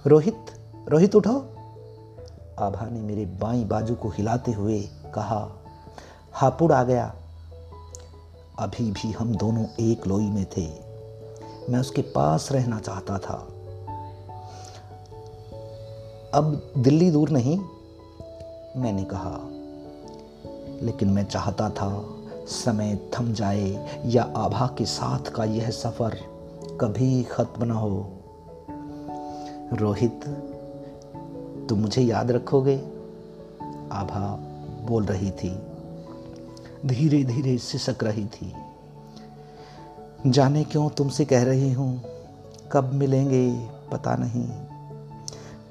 रोहित 0.07 0.45
रोहित 0.89 1.15
उठो। 1.15 1.39
आभा 2.59 2.89
ने 2.89 3.01
मेरे 3.01 3.25
बाई 3.25 3.63
बाजू 3.63 3.95
को 3.95 4.09
हिलाते 4.09 4.51
हुए 4.51 4.79
कहा 5.15 5.58
हापुड़ 6.33 6.73
आ 6.73 6.83
गया। 6.83 7.15
अभी 8.59 8.91
भी 8.91 9.11
हम 9.11 9.35
दोनों 9.35 9.65
एक 9.79 10.07
लोई 10.07 10.29
में 10.29 10.45
थे। 10.45 10.67
मैं 11.69 11.79
उसके 11.79 12.01
पास 12.01 12.51
रहना 12.51 12.79
चाहता 12.79 13.19
था। 13.19 13.47
अब 16.33 16.73
दिल्ली 16.77 17.11
दूर 17.11 17.29
नहीं, 17.29 17.59
मैंने 18.81 19.03
कहा। 19.03 19.39
लेकिन 20.85 21.09
मैं 21.09 21.25
चाहता 21.25 21.69
था 21.69 22.05
समय 22.47 23.09
थम 23.19 23.33
जाए 23.33 24.01
या 24.05 24.33
आभा 24.37 24.67
के 24.77 24.85
साथ 24.85 25.19
का 25.19 25.43
यह 25.43 25.69
सफ़र 25.69 26.15
कभी 26.81 27.23
ख़त्म 27.23 27.63
ना 27.63 27.73
हो। 27.73 28.09
रोहित, 29.73 30.25
तुम 31.69 31.79
मुझे 31.79 32.01
याद 32.01 32.31
रखोगे? 32.31 32.77
आभा 33.91 34.37
बोल 34.87 35.05
रही 35.05 35.31
थी। 35.31 35.68
धीरे 36.85 37.23
धीरे 37.23 37.57
सिसक 37.57 38.03
रही 38.03 38.25
थी। 38.25 38.53
जाने 40.27 40.63
क्यों 40.63 40.89
तुमसे 40.89 41.25
कह 41.25 41.43
रही 41.43 41.71
हूँ, 41.73 42.01
कब 42.71 42.93
मिलेंगे 42.93 43.49
पता 43.91 44.15
नहीं। 44.15 44.47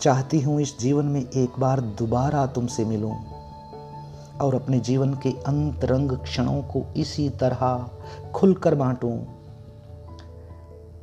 चाहती 0.01 0.41
हूँ 0.41 0.61
इस 0.61 0.79
जीवन 0.79 1.05
में 1.05 1.21
एक 1.21 1.59
बार 1.59 1.81
दोबारा 1.81 2.47
तुमसे 2.47 2.85
मिलूं 2.85 3.15
और 4.39 4.55
अपने 4.55 4.81
जीवन 4.81 5.15
के 5.15 5.31
अंतरंग 5.47 6.13
क्षणों 6.13 6.63
को 6.63 6.85
इसी 6.97 7.29
तरह 7.31 7.91
खुलकर 8.35 8.75
बांटूं। 8.75 9.17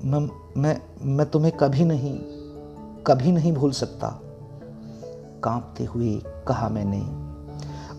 मैं 0.04 0.28
मैं 0.58 0.80
मैं 1.02 1.26
तुम्हें 1.26 1.58
कभी 1.58 1.86
नहीं 1.86 2.18
कभी 3.08 3.32
नहीं 3.32 3.52
भूल 3.54 3.72
सकता, 3.72 4.08
कांपते 5.44 5.86
हुए 5.86 6.22
कहा 6.48 6.70
मैंने। 6.70 7.00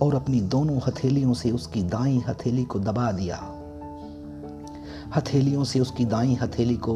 और 0.03 0.15
अपनी 0.15 0.41
दोनों 0.41 0.79
हथेलियों 0.79 1.35
से 1.35 1.51
उसकी 1.51 1.83
दाई 1.83 2.19
हथेली 2.29 2.65
को 2.65 2.79
दबा 2.79 3.13
दिया। 3.13 3.53
हथेलियों 5.17 5.65
से 5.65 5.81
उसकी 5.81 6.05
दाई 6.05 6.35
हथेली 6.35 6.77
को 6.77 6.95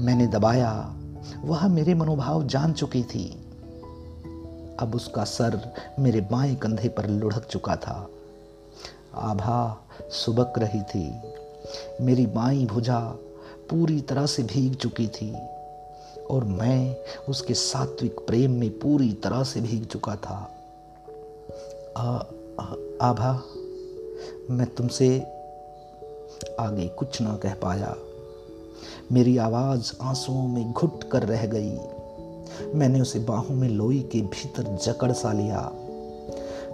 मैंने 0.00 0.26
दबाया। 0.26 0.96
वह 1.44 1.68
मेरे 1.68 1.94
मनोभाव 1.94 2.46
जान 2.46 2.72
चुकी 2.72 3.02
थी। 3.02 3.42
अब 4.80 4.92
उसका 4.94 5.24
सर 5.24 5.74
मेरे 5.98 6.20
बाएँ 6.20 6.54
कंधे 6.54 6.88
पर 6.88 7.06
लुढ़क 7.06 7.46
चुका 7.50 7.76
था। 7.76 8.08
आभा 9.14 9.88
सुबक 10.10 10.52
रही 10.58 10.82
थी। 10.82 11.20
मेरी 12.00 12.26
बाई 12.26 12.66
भुजा 12.66 13.00
पूरी 13.70 14.00
तरह 14.00 14.26
से 14.26 14.42
भीग 14.42 14.74
चुकी 14.74 15.08
थी 15.08 15.36
और 16.30 16.44
मैं 16.44 16.96
उसके 17.28 17.54
सात्विक 17.54 18.16
प्रेम 18.26 18.50
में 18.50 18.70
पूरी 18.70 19.12
तरह 19.12 19.42
से 19.42 19.60
भीग 19.60 19.84
चुका 19.84 20.16
था। 20.16 20.55
आभा, 21.96 23.42
मैं 24.50 24.66
तुमसे 24.66 25.20
आगे 26.60 26.88
कुछ 26.88 27.20
ना 27.20 27.36
कह 27.36 27.54
पाया। 27.54 27.96
मेरी 29.12 29.36
आवाज़ 29.36 29.92
आंसुओं 30.02 30.48
में 30.48 30.72
घुट 30.72 31.04
कर 31.04 31.22
रह 31.22 31.46
गई। 31.46 31.78
मैंने 32.74 33.00
उसे 33.00 33.18
बाहों 33.18 33.54
में 33.54 33.68
लोई 33.68 34.00
के 34.12 34.20
भीतर 34.20 34.62
जकड़ 34.62 35.12
सा 35.12 35.32
लिया। 35.32 35.72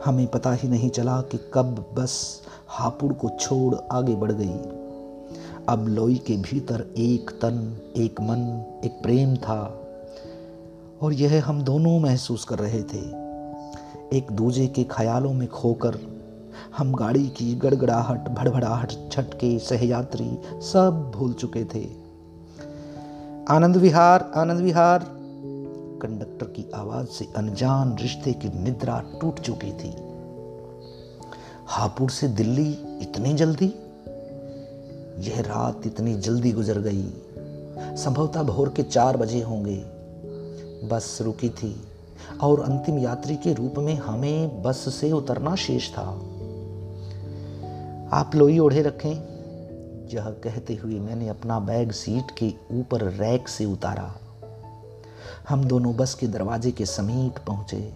हमें 0.04 0.26
पता 0.26 0.52
ही 0.52 0.68
नहीं 0.68 0.90
चला 0.90 1.20
कि 1.20 1.38
कब 1.54 1.86
बस 1.94 2.42
हापुड़ 2.68 3.12
को 3.12 3.30
छोड़ 3.40 3.74
आगे 3.92 4.14
बढ़ 4.14 4.32
गई। 4.32 4.58
अब 5.68 5.86
लोई 5.88 6.16
के 6.16 6.36
भीतर 6.36 6.94
एक 6.96 7.30
तन, 7.30 7.78
एक 7.96 8.20
मन, 8.20 8.64
एक 8.84 9.02
प्रेम 9.02 9.36
था, 9.36 9.86
और 11.02 11.12
यह 11.12 11.44
हम 11.44 11.62
दोनों 11.62 11.98
महसूस 12.00 12.44
कर 12.44 12.58
रहे 12.58 12.82
थे। 12.82 13.21
एक 14.12 14.32
दूजे 14.32 14.66
के 14.66 14.84
ख्यालों 14.84 15.32
में 15.32 15.48
खोकर, 15.48 15.98
हम 16.78 16.94
गाड़ी 16.94 17.28
की 17.28 17.54
गड़गड़ाहट, 17.54 18.28
भड़भड़ाहट, 18.28 18.92
छटके, 19.12 19.58
सहयात्री 19.58 20.38
सब 20.52 21.12
भूल 21.14 21.32
चुके 21.32 21.64
थे। 21.64 21.88
आनंद 23.48 23.76
विहार 23.76 24.32
आनंद 24.34 24.60
विहार। 24.60 25.06
कंडक्टर 26.02 26.46
की 26.46 26.70
आवाज़ 26.74 27.06
से 27.06 27.28
अनजान 27.36 27.98
रिश्ते 27.98 28.32
की 28.32 28.58
निद्रा 28.58 29.04
टूट 29.20 29.40
चुकी 29.40 29.72
थी। 29.72 29.94
हापुड़ 31.66 32.10
से 32.10 32.28
दिल्ली 32.28 32.72
इतनी 33.02 33.34
जल्दी? 33.34 33.74
यह 35.30 35.40
रात 35.40 35.86
इतनी 35.86 36.14
जल्दी 36.14 36.52
गुजर 36.52 36.78
गई। 36.78 37.08
संभवतः 37.78 38.42
भोर 38.42 38.68
के 38.68 38.82
चार 38.82 39.16
बजे 39.16 39.42
होंगे। 39.42 39.84
बस 40.88 41.18
रुकी 41.22 41.48
थी। 41.48 41.88
और 42.42 42.60
अंतिम 42.60 42.98
यात्री 42.98 43.36
के 43.36 43.52
रूप 43.52 43.74
में 43.78 43.94
हमें 43.94 44.62
बस 44.62 44.94
से 45.00 45.12
उतरना 45.12 45.54
शेष 45.54 45.90
था। 45.90 46.02
आप 48.12 48.30
लोई 48.34 48.58
ओढ़े 48.58 48.82
रखें। 48.82 49.32
यह 50.14 50.30
कहते 50.30 50.74
हुए 50.74 50.94
मैंने 50.94 51.28
अपना 51.28 51.60
बैग 51.60 51.92
सीट 51.92 52.30
के 52.30 52.54
ऊपर 52.72 53.02
रैक 53.02 53.48
से 53.48 53.64
उतारा। 53.64 54.14
हम 55.48 55.64
दोनों 55.64 55.96
बस 55.96 56.14
के 56.14 56.26
दरवाजे 56.26 56.70
के 56.70 56.86
समीप 56.86 57.34
पहुँचे। 57.46 57.94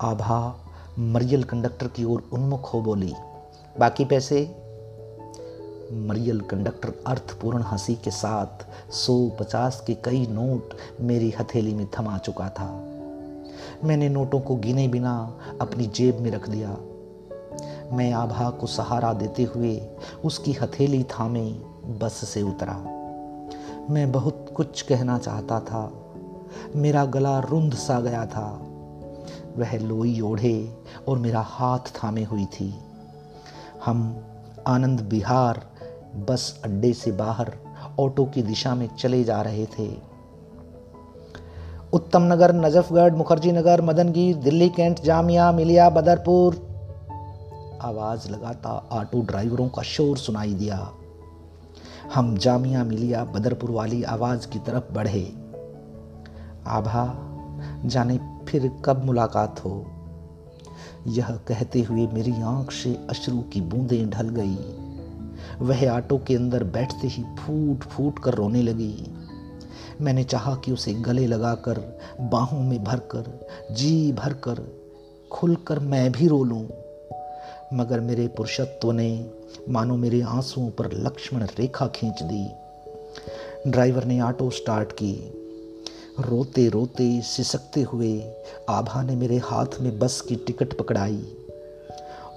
आभा, 0.00 0.58
मरियल 0.98 1.42
कंडक्टर 1.42 1.86
की 1.86 2.04
ओर 2.04 2.28
उन्मुख 2.32 2.74
हो 2.74 2.80
बोली, 2.80 3.14
बाकी 3.80 4.04
पैसे? 4.04 4.61
मरियल 5.92 6.40
कंडक्टर 6.40 6.92
अर्थपूर्ण 7.06 7.62
हँसी 7.62 7.94
के 7.94 8.10
साथ 8.10 8.66
सौ 8.92 9.28
पचास 9.28 9.84
के 9.86 9.94
कई 9.94 10.26
नोट 10.26 10.74
मेरी 11.00 11.30
हथेली 11.30 11.74
में 11.74 11.88
थमा 11.98 12.18
चुका 12.18 12.48
था। 12.48 12.72
मैंने 13.84 14.08
नोटों 14.08 14.40
को 14.40 14.56
गिने 14.56 14.88
बिना 14.88 15.38
अपनी 15.60 15.86
जेब 15.86 16.18
में 16.18 16.30
रख 16.30 16.48
दिया। 16.48 16.76
मैं 17.96 18.12
आभा 18.12 18.50
को 18.50 18.66
सहारा 18.66 19.12
देते 19.12 19.42
हुए 19.42 19.82
उसकी 20.24 20.52
हथेली 20.52 21.04
थामे, 21.04 21.50
बस 21.86 22.12
से 22.12 22.42
उतरा। 22.42 22.76
मैं 23.90 24.12
बहुत 24.12 24.46
कुछ 24.56 24.82
कहना 24.82 25.18
चाहता 25.18 25.60
था। 25.60 25.92
मेरा 26.76 27.04
गला 27.04 27.38
रुंध 27.38 27.74
सा 27.74 28.00
गया 28.00 28.26
था। 28.26 28.66
वह 29.56 29.78
लोई 29.78 30.20
ओढ़े 30.20 30.76
और 31.08 31.18
मेरा 31.18 31.40
हाथ 31.40 31.78
थामे 31.78 32.24
हुई 32.24 32.44
थी। 32.44 32.74
हम 33.84 34.24
आनंद 34.66 35.00
बिहार 35.00 35.71
बस 36.16 36.60
अड्डे 36.64 36.92
से 36.92 37.12
बाहर 37.12 37.52
ऑटो 38.00 38.24
की 38.24 38.42
दिशा 38.42 38.74
में 38.74 38.96
चले 38.96 39.24
जा 39.24 39.42
रहे 39.42 39.66
थे। 39.66 40.12
उत्तम 41.92 42.22
नगर, 42.22 42.54
नजफगढ़, 42.54 43.14
मुखर्जी 43.14 43.52
नगर, 43.52 43.82
मदनगीर, 43.82 44.36
दिल्ली, 44.36 44.68
कैंट, 44.68 45.00
जामिया, 45.00 45.52
मिलिया, 45.52 45.90
बदरपुर। 45.90 46.72
आवाज़ 47.82 48.28
लगाता 48.28 48.88
ऑटो 48.92 49.20
ड्राइवरों 49.20 49.68
का 49.68 49.82
शोर 49.82 50.18
सुनाई 50.18 50.54
दिया। 50.54 50.92
हम 52.14 52.36
जामिया, 52.36 52.84
मिलिया, 52.84 53.24
बदरपुर 53.24 53.70
वाली 53.70 54.02
आवाज़ 54.02 54.48
की 54.48 54.58
तरफ़ 54.58 54.94
बढ़े। 54.94 55.32
आभा, 56.66 57.14
जाने 57.84 58.20
फिर 58.48 58.72
कब 58.84 59.04
मुलाकात 59.04 59.64
हो? 59.64 59.86
यह 61.06 61.30
कहते 61.30 61.80
हुए 61.80 62.06
मेरी 62.06 62.42
आँख 62.42 62.70
से 62.70 63.06
अश्रु 63.10 63.38
की 63.38 63.60
बूंदें 63.60 64.10
ढल 64.10 64.28
गई। 64.28 64.81
वह 65.60 65.90
ऑटो 65.90 66.18
के 66.18 66.34
अंदर 66.34 66.64
बैठते 66.64 67.08
ही 67.08 67.22
फूट 67.22 67.84
फूट 67.84 68.18
कर 68.18 68.34
रोने 68.34 68.62
लगी। 68.62 69.14
मैंने 70.00 70.24
चाहा 70.24 70.54
कि 70.54 70.72
उसे 70.72 70.94
गले 70.94 71.26
लगाकर, 71.26 71.98
बाहों 72.20 72.60
में 72.60 72.84
भरकर, 72.84 73.46
जी 73.74 74.12
भरकर, 74.12 74.82
खुलकर 75.32 75.78
मैं 75.78 76.12
भी 76.12 76.28
रो 76.28 76.44
लूँ। 76.44 76.68
मगर 77.74 78.00
मेरे 78.00 78.28
पुरुषत्व 78.28 78.92
ने, 78.92 79.30
मानो 79.68 79.96
मेरे 79.96 80.22
आंसुओं 80.22 80.70
पर 80.70 80.92
लक्ष्मण 80.92 81.42
रेखा 81.42 81.86
खींच 81.86 82.22
दी। 82.22 82.48
ड्राइवर 83.70 84.04
ने 84.04 84.20
ऑटो 84.20 84.50
स्टार्ट 84.50 84.92
की। 84.92 85.38
रोते 86.20 86.68
रोते 86.68 87.20
सिसकते 87.20 87.82
हुए 87.82 88.32
आभा 88.70 89.02
ने 89.02 89.16
मेरे 89.16 89.36
हाथ 89.38 89.66
में 89.80 89.98
बस 89.98 90.20
की 90.20 90.36
टिकट 90.36 90.78
पकड़ाई। 90.78 91.36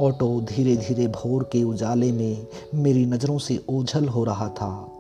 ऑटो 0.02 0.42
धीरे 0.42 0.76
धीरे 0.76 1.08
भोर 1.08 1.44
के 1.44 1.64
उजाले 1.64 2.12
में 2.12 2.48
मेरी 2.76 3.06
नज़रों 3.06 3.38
से 3.38 3.64
ओझल 3.70 4.08
हो 4.08 4.24
रहा 4.24 4.50
था। 4.50 4.92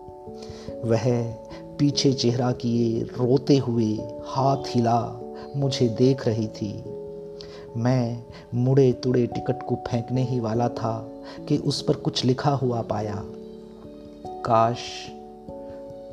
वह 0.85 1.31
पीछे 1.79 2.13
चेहरा 2.13 2.51
किए 2.51 3.01
रोते 3.01 3.57
हुए 3.57 3.97
हाथ 4.25 4.57
हिला 4.67 5.21
मुझे 5.55 5.89
देख 5.89 6.27
रही 6.27 6.47
थी। 6.47 6.83
मैं 7.77 8.23
मुड़े 8.53 8.93
तुड़े 8.93 9.27
टिकट 9.27 9.63
को 9.63 9.75
फेंकने 9.75 10.23
ही 10.23 10.39
वाला 10.39 10.69
था 10.69 11.09
कि 11.47 11.57
उस 11.57 11.81
पर 11.81 11.93
कुछ 11.93 12.25
लिखा 12.25 12.51
हुआ 12.51 12.81
पाया। 12.81 13.23
काश 14.27 14.77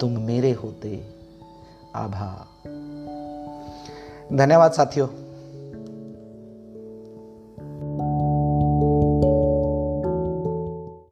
तुम 0.00 0.10
मेरे 0.10 0.52
होते, 0.52 1.04
आभा। 1.94 2.46
धन्यवाद 4.32 4.72
साथियों। 4.72 5.21